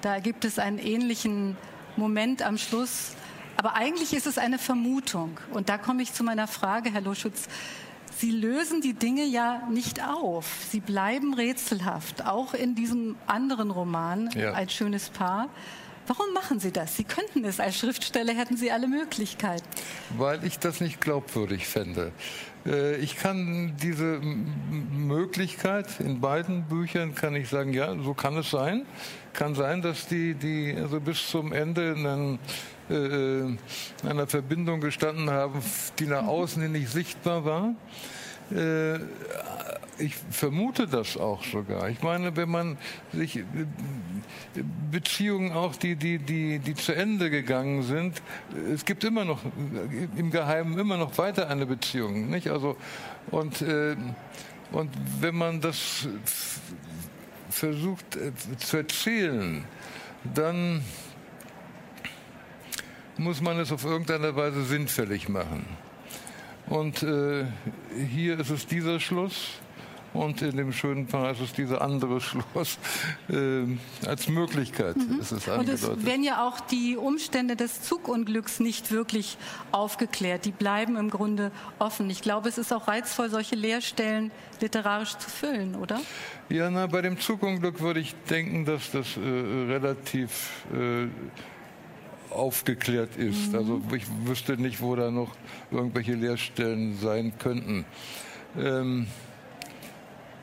Da 0.03 0.19
gibt 0.19 0.45
es 0.45 0.59
einen 0.59 0.79
ähnlichen 0.79 1.57
Moment 1.97 2.43
am 2.43 2.59
Schluss, 2.59 3.17
aber 3.59 3.75
eigentlich 3.75 4.15
ist 4.15 4.27
es 4.27 4.39
eine 4.39 4.57
Vermutung. 4.57 5.39
Und 5.51 5.69
da 5.69 5.79
komme 5.79 6.03
ich 6.03 6.13
zu 6.15 6.23
meiner 6.23 6.47
Frage, 6.47 6.93
Herr 6.93 7.01
Loschutz. 7.01 7.49
Sie 8.17 8.31
lösen 8.31 8.81
die 8.81 8.95
Dinge 8.95 9.25
ja 9.25 9.69
nicht 9.69 10.03
auf. 10.03 10.47
Sie 10.71 10.79
bleiben 10.79 11.35
rätselhaft, 11.35 12.25
auch 12.25 12.55
in 12.55 12.77
diesem 12.77 13.17
anderen 13.27 13.71
Roman, 13.71 14.31
ja. 14.31 14.53
Ein 14.53 14.69
schönes 14.69 15.11
Paar. 15.11 15.49
Warum 16.07 16.33
machen 16.33 16.61
Sie 16.61 16.73
das? 16.73 16.97
Sie 16.97 17.05
könnten 17.05 17.45
es 17.45 17.61
als 17.61 17.77
Schriftsteller, 17.77 18.33
hätten 18.33 18.57
Sie 18.57 18.71
alle 18.71 18.87
Möglichkeiten. 18.87 19.67
Weil 20.17 20.43
ich 20.45 20.59
das 20.59 20.81
nicht 20.81 21.01
glaubwürdig 21.01 21.67
fände. 21.67 22.13
Äh, 22.65 22.97
ich 22.97 23.17
kann 23.17 23.77
diese 23.83 24.21
Möglichkeit 24.21 26.01
in 26.01 26.21
beiden 26.21 26.63
Büchern 26.65 27.15
kann 27.15 27.35
ich 27.35 27.49
sagen, 27.49 27.75
ja, 27.75 27.95
so 28.03 28.15
kann 28.15 28.37
es 28.37 28.51
sein. 28.51 28.87
Kann 29.33 29.57
sein, 29.57 29.83
dass 29.83 30.07
die, 30.07 30.35
die 30.35 30.75
also 30.77 31.01
bis 31.01 31.29
zum 31.29 31.53
Ende 31.53 31.91
in 31.91 32.39
äh, 32.91 34.09
einer 34.09 34.27
Verbindung 34.27 34.81
gestanden 34.81 35.31
haben, 35.31 35.61
die 35.99 36.07
nach 36.07 36.23
mhm. 36.23 36.29
außen 36.29 36.63
hin 36.63 36.73
nicht 36.73 36.91
sichtbar 36.91 37.45
war. 37.45 37.75
Äh, 38.51 38.99
ich 40.01 40.15
vermute 40.31 40.87
das 40.87 41.17
auch 41.17 41.43
sogar. 41.45 41.89
Ich 41.91 42.03
meine, 42.03 42.37
wenn 42.37 42.49
man 42.49 42.79
sich 43.13 43.37
äh, 43.37 43.45
Beziehungen 44.91 45.53
auch, 45.53 45.77
die, 45.77 45.97
die, 45.97 46.19
die, 46.19 46.59
die 46.61 46.75
zu 46.75 46.95
Ende 46.95 47.31
gegangen 47.31 47.83
sind, 47.83 48.23
es 48.73 48.85
gibt 48.85 49.05
immer 49.05 49.25
noch 49.25 49.41
im 50.17 50.31
Geheimen 50.31 50.79
immer 50.79 50.97
noch 50.97 51.19
weiter 51.19 51.49
eine 51.49 51.67
Beziehung, 51.67 52.31
nicht? 52.31 52.49
Also 52.49 52.77
und 53.31 53.61
äh, 53.63 53.97
und 54.71 54.91
wenn 55.21 55.35
man 55.35 55.61
das 55.61 56.07
versucht 57.51 58.17
äh, 58.17 58.33
zu 58.59 58.77
erzählen, 58.77 59.65
dann 60.35 60.83
muss 63.19 63.41
man 63.41 63.59
es 63.59 63.73
auf 63.73 63.85
irgendeine 63.85 64.35
Weise 64.37 64.65
sinnfällig 64.65 65.29
machen. 65.29 65.67
Und 66.67 67.03
äh, 67.03 67.47
hier 68.11 68.39
ist 68.39 68.51
es 68.51 68.67
dieser 68.67 69.01
Schluss 69.01 69.53
und 70.15 70.43
in 70.43 70.57
dem 70.57 70.73
schönen 70.73 71.07
Paar 71.07 71.33
ist 71.33 71.41
es 71.41 71.53
dieser 71.53 71.81
andere 71.83 72.21
Schluss 72.21 72.79
äh, 73.29 73.65
als 74.07 74.29
Möglichkeit. 74.29 74.97
Mhm. 74.97 75.21
Ist 75.21 75.33
es 75.33 75.49
und 75.49 75.69
es 75.69 75.87
werden 76.05 76.23
ja 76.23 76.47
auch 76.47 76.61
die 76.61 76.97
Umstände 76.97 77.57
des 77.57 77.83
Zugunglücks 77.83 78.61
nicht 78.61 78.91
wirklich 78.91 79.39
aufgeklärt. 79.73 80.45
Die 80.45 80.51
bleiben 80.51 80.97
im 80.97 81.11
Grunde 81.11 81.53
offen. 81.79 82.09
Ich 82.11 82.23
glaube, 82.23 82.49
es 82.49 82.59
ist 82.59 82.73
auch 82.73 82.89
reizvoll, 82.89 83.31
solche 83.31 83.57
Leerstellen 83.57 84.31
literarisch 84.61 85.17
zu 85.17 85.31
füllen, 85.31 85.75
oder? 85.77 86.01
Ja, 86.49 86.71
na, 86.71 86.87
bei 86.87 87.03
dem 87.03 87.19
Zugunglück 87.19 87.81
würde 87.81 88.01
ich 88.01 88.15
denken, 88.29 88.65
dass 88.65 88.91
das 88.91 89.17
äh, 89.17 89.21
relativ 89.21 90.65
äh, 90.73 91.09
aufgeklärt 92.39 93.17
ist. 93.17 93.53
Mhm. 93.53 93.59
Also 93.59 93.83
ich 93.95 94.05
wüsste 94.25 94.57
nicht, 94.57 94.81
wo 94.81 94.97
da 94.97 95.11
noch 95.11 95.33
irgendwelche 95.71 96.15
Leerstellen 96.15 96.97
sein 96.97 97.33
könnten. 97.39 97.85
Ähm, 98.59 99.07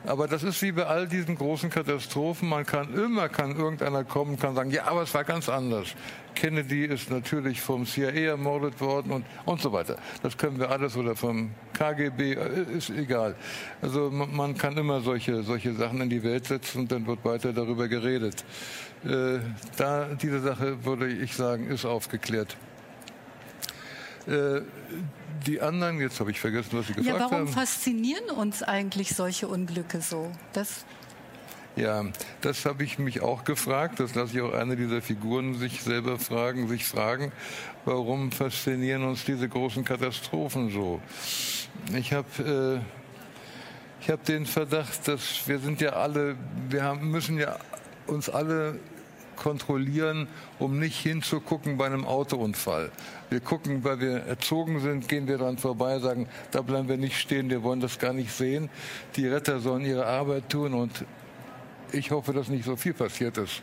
aber 0.06 0.28
das 0.28 0.44
ist 0.44 0.62
wie 0.62 0.70
bei 0.70 0.86
all 0.86 1.08
diesen 1.08 1.34
großen 1.34 1.68
Katastrophen. 1.68 2.48
Man 2.48 2.64
kann 2.64 2.94
immer, 2.94 3.28
kann 3.28 3.56
irgendeiner 3.56 4.04
kommen, 4.04 4.38
kann 4.38 4.54
sagen, 4.54 4.70
ja, 4.70 4.84
aber 4.84 5.02
es 5.02 5.12
war 5.14 5.24
ganz 5.24 5.48
anders. 5.48 5.88
Kennedy 6.36 6.84
ist 6.84 7.10
natürlich 7.10 7.60
vom 7.60 7.84
CIA 7.86 8.30
ermordet 8.30 8.80
worden 8.80 9.10
und, 9.10 9.26
und 9.44 9.60
so 9.60 9.72
weiter. 9.72 9.96
Das 10.22 10.36
können 10.38 10.60
wir 10.60 10.70
alles 10.70 10.96
oder 10.96 11.16
vom 11.16 11.50
KGB, 11.72 12.34
äh, 12.34 12.76
ist 12.76 12.90
egal. 12.90 13.34
Also 13.82 14.10
man 14.10 14.56
kann 14.56 14.76
immer 14.76 15.00
solche, 15.00 15.42
solche 15.42 15.74
Sachen 15.74 16.00
in 16.00 16.10
die 16.10 16.22
Welt 16.22 16.46
setzen 16.46 16.82
und 16.82 16.92
dann 16.92 17.06
wird 17.06 17.24
weiter 17.24 17.52
darüber 17.52 17.88
geredet. 17.88 18.44
Äh, 19.06 19.40
da, 19.76 20.08
diese 20.20 20.40
Sache, 20.40 20.84
würde 20.84 21.08
ich 21.08 21.34
sagen, 21.36 21.68
ist 21.68 21.84
aufgeklärt. 21.84 22.56
Äh, 24.26 24.62
die 25.46 25.60
anderen, 25.60 26.00
jetzt 26.00 26.18
habe 26.18 26.32
ich 26.32 26.40
vergessen, 26.40 26.70
was 26.72 26.88
Sie 26.88 26.94
gefragt 26.94 27.14
haben. 27.14 27.20
Ja, 27.20 27.30
warum 27.30 27.46
haben. 27.46 27.54
faszinieren 27.54 28.30
uns 28.30 28.62
eigentlich 28.62 29.14
solche 29.14 29.46
Unglücke 29.46 30.00
so? 30.00 30.32
Das 30.52 30.84
ja, 31.76 32.06
das 32.40 32.64
habe 32.64 32.84
ich 32.84 32.98
mich 32.98 33.20
auch 33.20 33.44
gefragt. 33.44 34.00
Das 34.00 34.14
lasse 34.14 34.34
ich 34.34 34.42
auch 34.42 34.54
eine 34.54 34.76
dieser 34.76 35.02
Figuren 35.02 35.54
sich 35.54 35.82
selber 35.82 36.18
fragen, 36.18 36.68
sich 36.68 36.86
fragen, 36.86 37.32
warum 37.84 38.32
faszinieren 38.32 39.04
uns 39.04 39.26
diese 39.26 39.46
großen 39.46 39.84
Katastrophen 39.84 40.70
so? 40.70 41.02
Ich 41.94 42.14
habe 42.14 42.82
äh, 42.82 44.00
ich 44.00 44.10
habe 44.10 44.22
den 44.24 44.46
Verdacht, 44.46 45.06
dass 45.06 45.46
wir 45.46 45.58
sind 45.58 45.80
ja 45.80 45.90
alle, 45.90 46.36
wir 46.70 46.82
haben, 46.82 47.10
müssen 47.10 47.38
ja 47.38 47.58
uns 48.06 48.30
alle 48.30 48.78
kontrollieren, 49.36 50.28
um 50.58 50.78
nicht 50.78 50.98
hinzugucken 50.98 51.76
bei 51.76 51.86
einem 51.86 52.04
Autounfall. 52.04 52.90
Wir 53.30 53.40
gucken, 53.40 53.84
weil 53.84 54.00
wir 54.00 54.22
erzogen 54.24 54.80
sind, 54.80 55.08
gehen 55.08 55.28
wir 55.28 55.38
dran 55.38 55.58
vorbei, 55.58 55.98
sagen, 55.98 56.28
da 56.50 56.62
bleiben 56.62 56.88
wir 56.88 56.96
nicht 56.96 57.18
stehen, 57.18 57.50
wir 57.50 57.62
wollen 57.62 57.80
das 57.80 57.98
gar 57.98 58.12
nicht 58.12 58.32
sehen. 58.32 58.70
Die 59.16 59.26
Retter 59.26 59.60
sollen 59.60 59.84
ihre 59.84 60.06
Arbeit 60.06 60.48
tun 60.48 60.74
und 60.74 61.04
ich 61.92 62.10
hoffe, 62.10 62.32
dass 62.32 62.48
nicht 62.48 62.64
so 62.64 62.76
viel 62.76 62.94
passiert 62.94 63.38
ist. 63.38 63.62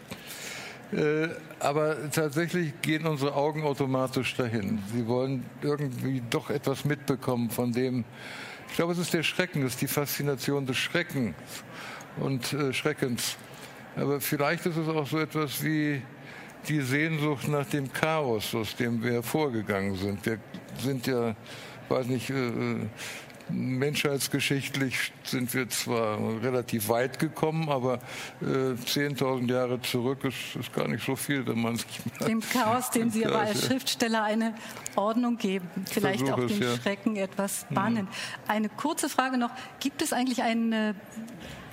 Äh, 0.92 1.30
aber 1.60 2.12
tatsächlich 2.12 2.74
gehen 2.82 3.06
unsere 3.08 3.36
Augen 3.36 3.64
automatisch 3.64 4.36
dahin. 4.36 4.80
Sie 4.94 5.08
wollen 5.08 5.46
irgendwie 5.62 6.22
doch 6.30 6.50
etwas 6.50 6.86
mitbekommen 6.86 7.50
von 7.50 7.72
dem. 7.72 8.04
Ich 8.70 8.76
glaube, 8.76 8.94
es 8.94 9.00
ist 9.00 9.14
der 9.14 9.24
Schrecken, 9.24 9.64
es 9.64 9.74
ist 9.74 9.82
die 9.82 9.88
Faszination 9.88 10.66
des 10.66 10.78
Schreckens 10.78 11.36
und 12.18 12.54
äh, 12.54 12.74
Schreckens. 12.74 13.38
Aber 13.96 14.20
vielleicht 14.20 14.66
ist 14.66 14.78
es 14.78 14.88
auch 14.88 15.06
so 15.06 15.20
etwas 15.20 15.64
wie 15.64 16.02
die 16.68 16.82
Sehnsucht 16.82 17.48
nach 17.48 17.66
dem 17.68 17.92
Chaos, 17.92 18.56
aus 18.56 18.76
dem 18.76 19.04
wir 19.04 19.22
vorgegangen 19.22 19.96
sind. 19.96 20.26
Wir 20.26 20.40
sind 20.80 21.06
ja, 21.08 21.36
weiß 21.90 22.08
nicht, 22.08 22.30
äh, 22.30 22.88
menschheitsgeschichtlich 23.54 25.12
sind 25.24 25.54
wir 25.54 25.70
zwar 25.70 26.20
relativ 26.42 26.90
weit 26.90 27.20
gekommen, 27.20 27.70
aber 27.70 28.00
äh, 28.42 28.46
10.000 28.46 29.52
Jahre 29.52 29.82
zurück 29.82 30.24
ist, 30.24 30.56
ist, 30.60 30.74
gar 30.74 30.88
nicht 30.88 31.06
so 31.06 31.16
viel, 31.16 31.46
wenn 31.48 31.62
man 31.62 31.78
sich 31.78 32.00
dem 32.28 32.42
Chaos, 32.42 32.90
dem 32.92 33.10
Sie 33.10 33.26
aber 33.26 33.40
als 33.40 33.66
Schriftsteller 33.66 34.24
eine 34.24 34.56
Ordnung 34.96 35.38
geben, 35.38 35.68
vielleicht 35.86 36.30
auch 36.32 36.46
den 36.46 36.62
ja. 36.62 36.76
Schrecken 36.76 37.16
etwas 37.16 37.66
bannen. 37.70 38.06
Mhm. 38.06 38.52
Eine 38.52 38.70
kurze 38.70 39.10
Frage 39.10 39.38
noch: 39.38 39.52
Gibt 39.80 40.02
es 40.02 40.14
eigentlich 40.14 40.42
ein 40.42 40.96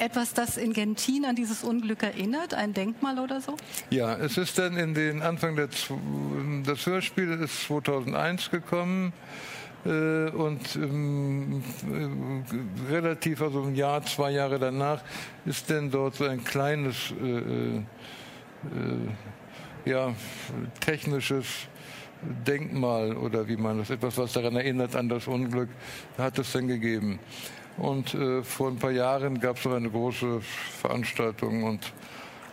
etwas, 0.01 0.33
das 0.33 0.57
in 0.57 0.73
Gentin 0.73 1.25
an 1.25 1.37
dieses 1.37 1.63
Unglück 1.63 2.03
erinnert, 2.03 2.55
ein 2.55 2.73
Denkmal 2.73 3.19
oder 3.19 3.41
so? 3.41 3.57
Ja, 3.91 4.17
es 4.17 4.39
ist 4.39 4.59
dann 4.59 4.77
in 4.77 4.95
den 4.95 5.23
Anfang 5.23 5.57
der 5.57 5.69
das 6.65 6.87
Hörspiel 6.87 7.33
ist 7.33 7.65
2001 7.65 8.51
gekommen. 8.51 9.13
Äh, 9.85 10.31
und 10.31 10.77
ähm, 10.77 11.63
äh, 11.91 12.93
relativ, 12.93 13.41
also 13.41 13.63
ein 13.63 13.75
Jahr, 13.75 14.05
zwei 14.05 14.33
Jahre 14.33 14.59
danach, 14.59 15.03
ist 15.47 15.71
denn 15.71 15.91
dort 15.91 16.17
so 16.17 16.27
ein 16.27 16.45
kleines, 16.45 17.13
äh, 17.23 17.79
äh, 17.79 17.83
ja, 19.87 20.15
technisches 20.81 21.47
Denkmal 22.47 23.17
oder 23.17 23.49
wie 23.49 23.57
man 23.57 23.79
das, 23.79 23.89
etwas, 23.89 24.19
was 24.19 24.35
daran 24.35 24.57
erinnert 24.57 24.95
an 24.95 25.09
das 25.09 25.27
Unglück, 25.27 25.71
hat 26.19 26.39
es 26.39 26.53
dann 26.53 26.69
gegeben. 26.69 27.19
Und 27.79 28.13
äh, 28.13 28.43
vor 28.43 28.69
ein 28.69 28.77
paar 28.77 28.91
Jahren 28.91 29.41
gab 29.41 29.57
es 29.57 29.65
noch 29.65 29.73
eine 29.73 29.89
große 29.89 30.43
Veranstaltung 30.43 31.65
und 31.65 31.93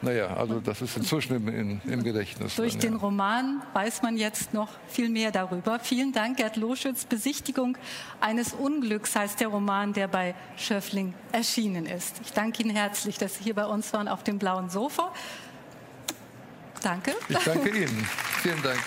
naja, 0.01 0.27
also 0.35 0.59
das 0.59 0.81
ist 0.81 0.97
inzwischen 0.97 1.35
im, 1.35 1.47
in, 1.47 1.81
im 1.85 2.03
Gedächtnis. 2.03 2.55
Durch 2.55 2.73
dann, 2.73 2.81
den 2.81 2.93
ja. 2.93 2.99
Roman 2.99 3.61
weiß 3.73 4.01
man 4.01 4.17
jetzt 4.17 4.53
noch 4.53 4.69
viel 4.87 5.09
mehr 5.09 5.31
darüber. 5.31 5.79
Vielen 5.79 6.11
Dank, 6.11 6.37
Gerd 6.37 6.55
Loschütz. 6.55 7.05
Besichtigung 7.05 7.77
eines 8.19 8.53
Unglücks 8.53 9.15
heißt 9.15 9.39
der 9.39 9.47
Roman, 9.47 9.93
der 9.93 10.07
bei 10.07 10.35
Schöffling 10.55 11.13
erschienen 11.31 11.85
ist. 11.85 12.21
Ich 12.23 12.33
danke 12.33 12.63
Ihnen 12.63 12.75
herzlich, 12.75 13.17
dass 13.17 13.35
Sie 13.35 13.43
hier 13.43 13.55
bei 13.55 13.65
uns 13.65 13.91
waren 13.93 14.07
auf 14.07 14.23
dem 14.23 14.37
blauen 14.39 14.69
Sofa. 14.69 15.11
Danke. 16.83 17.13
Ich 17.27 17.37
danke 17.39 17.69
Ihnen. 17.69 18.07
Vielen 18.41 18.61
Dank. 18.61 18.79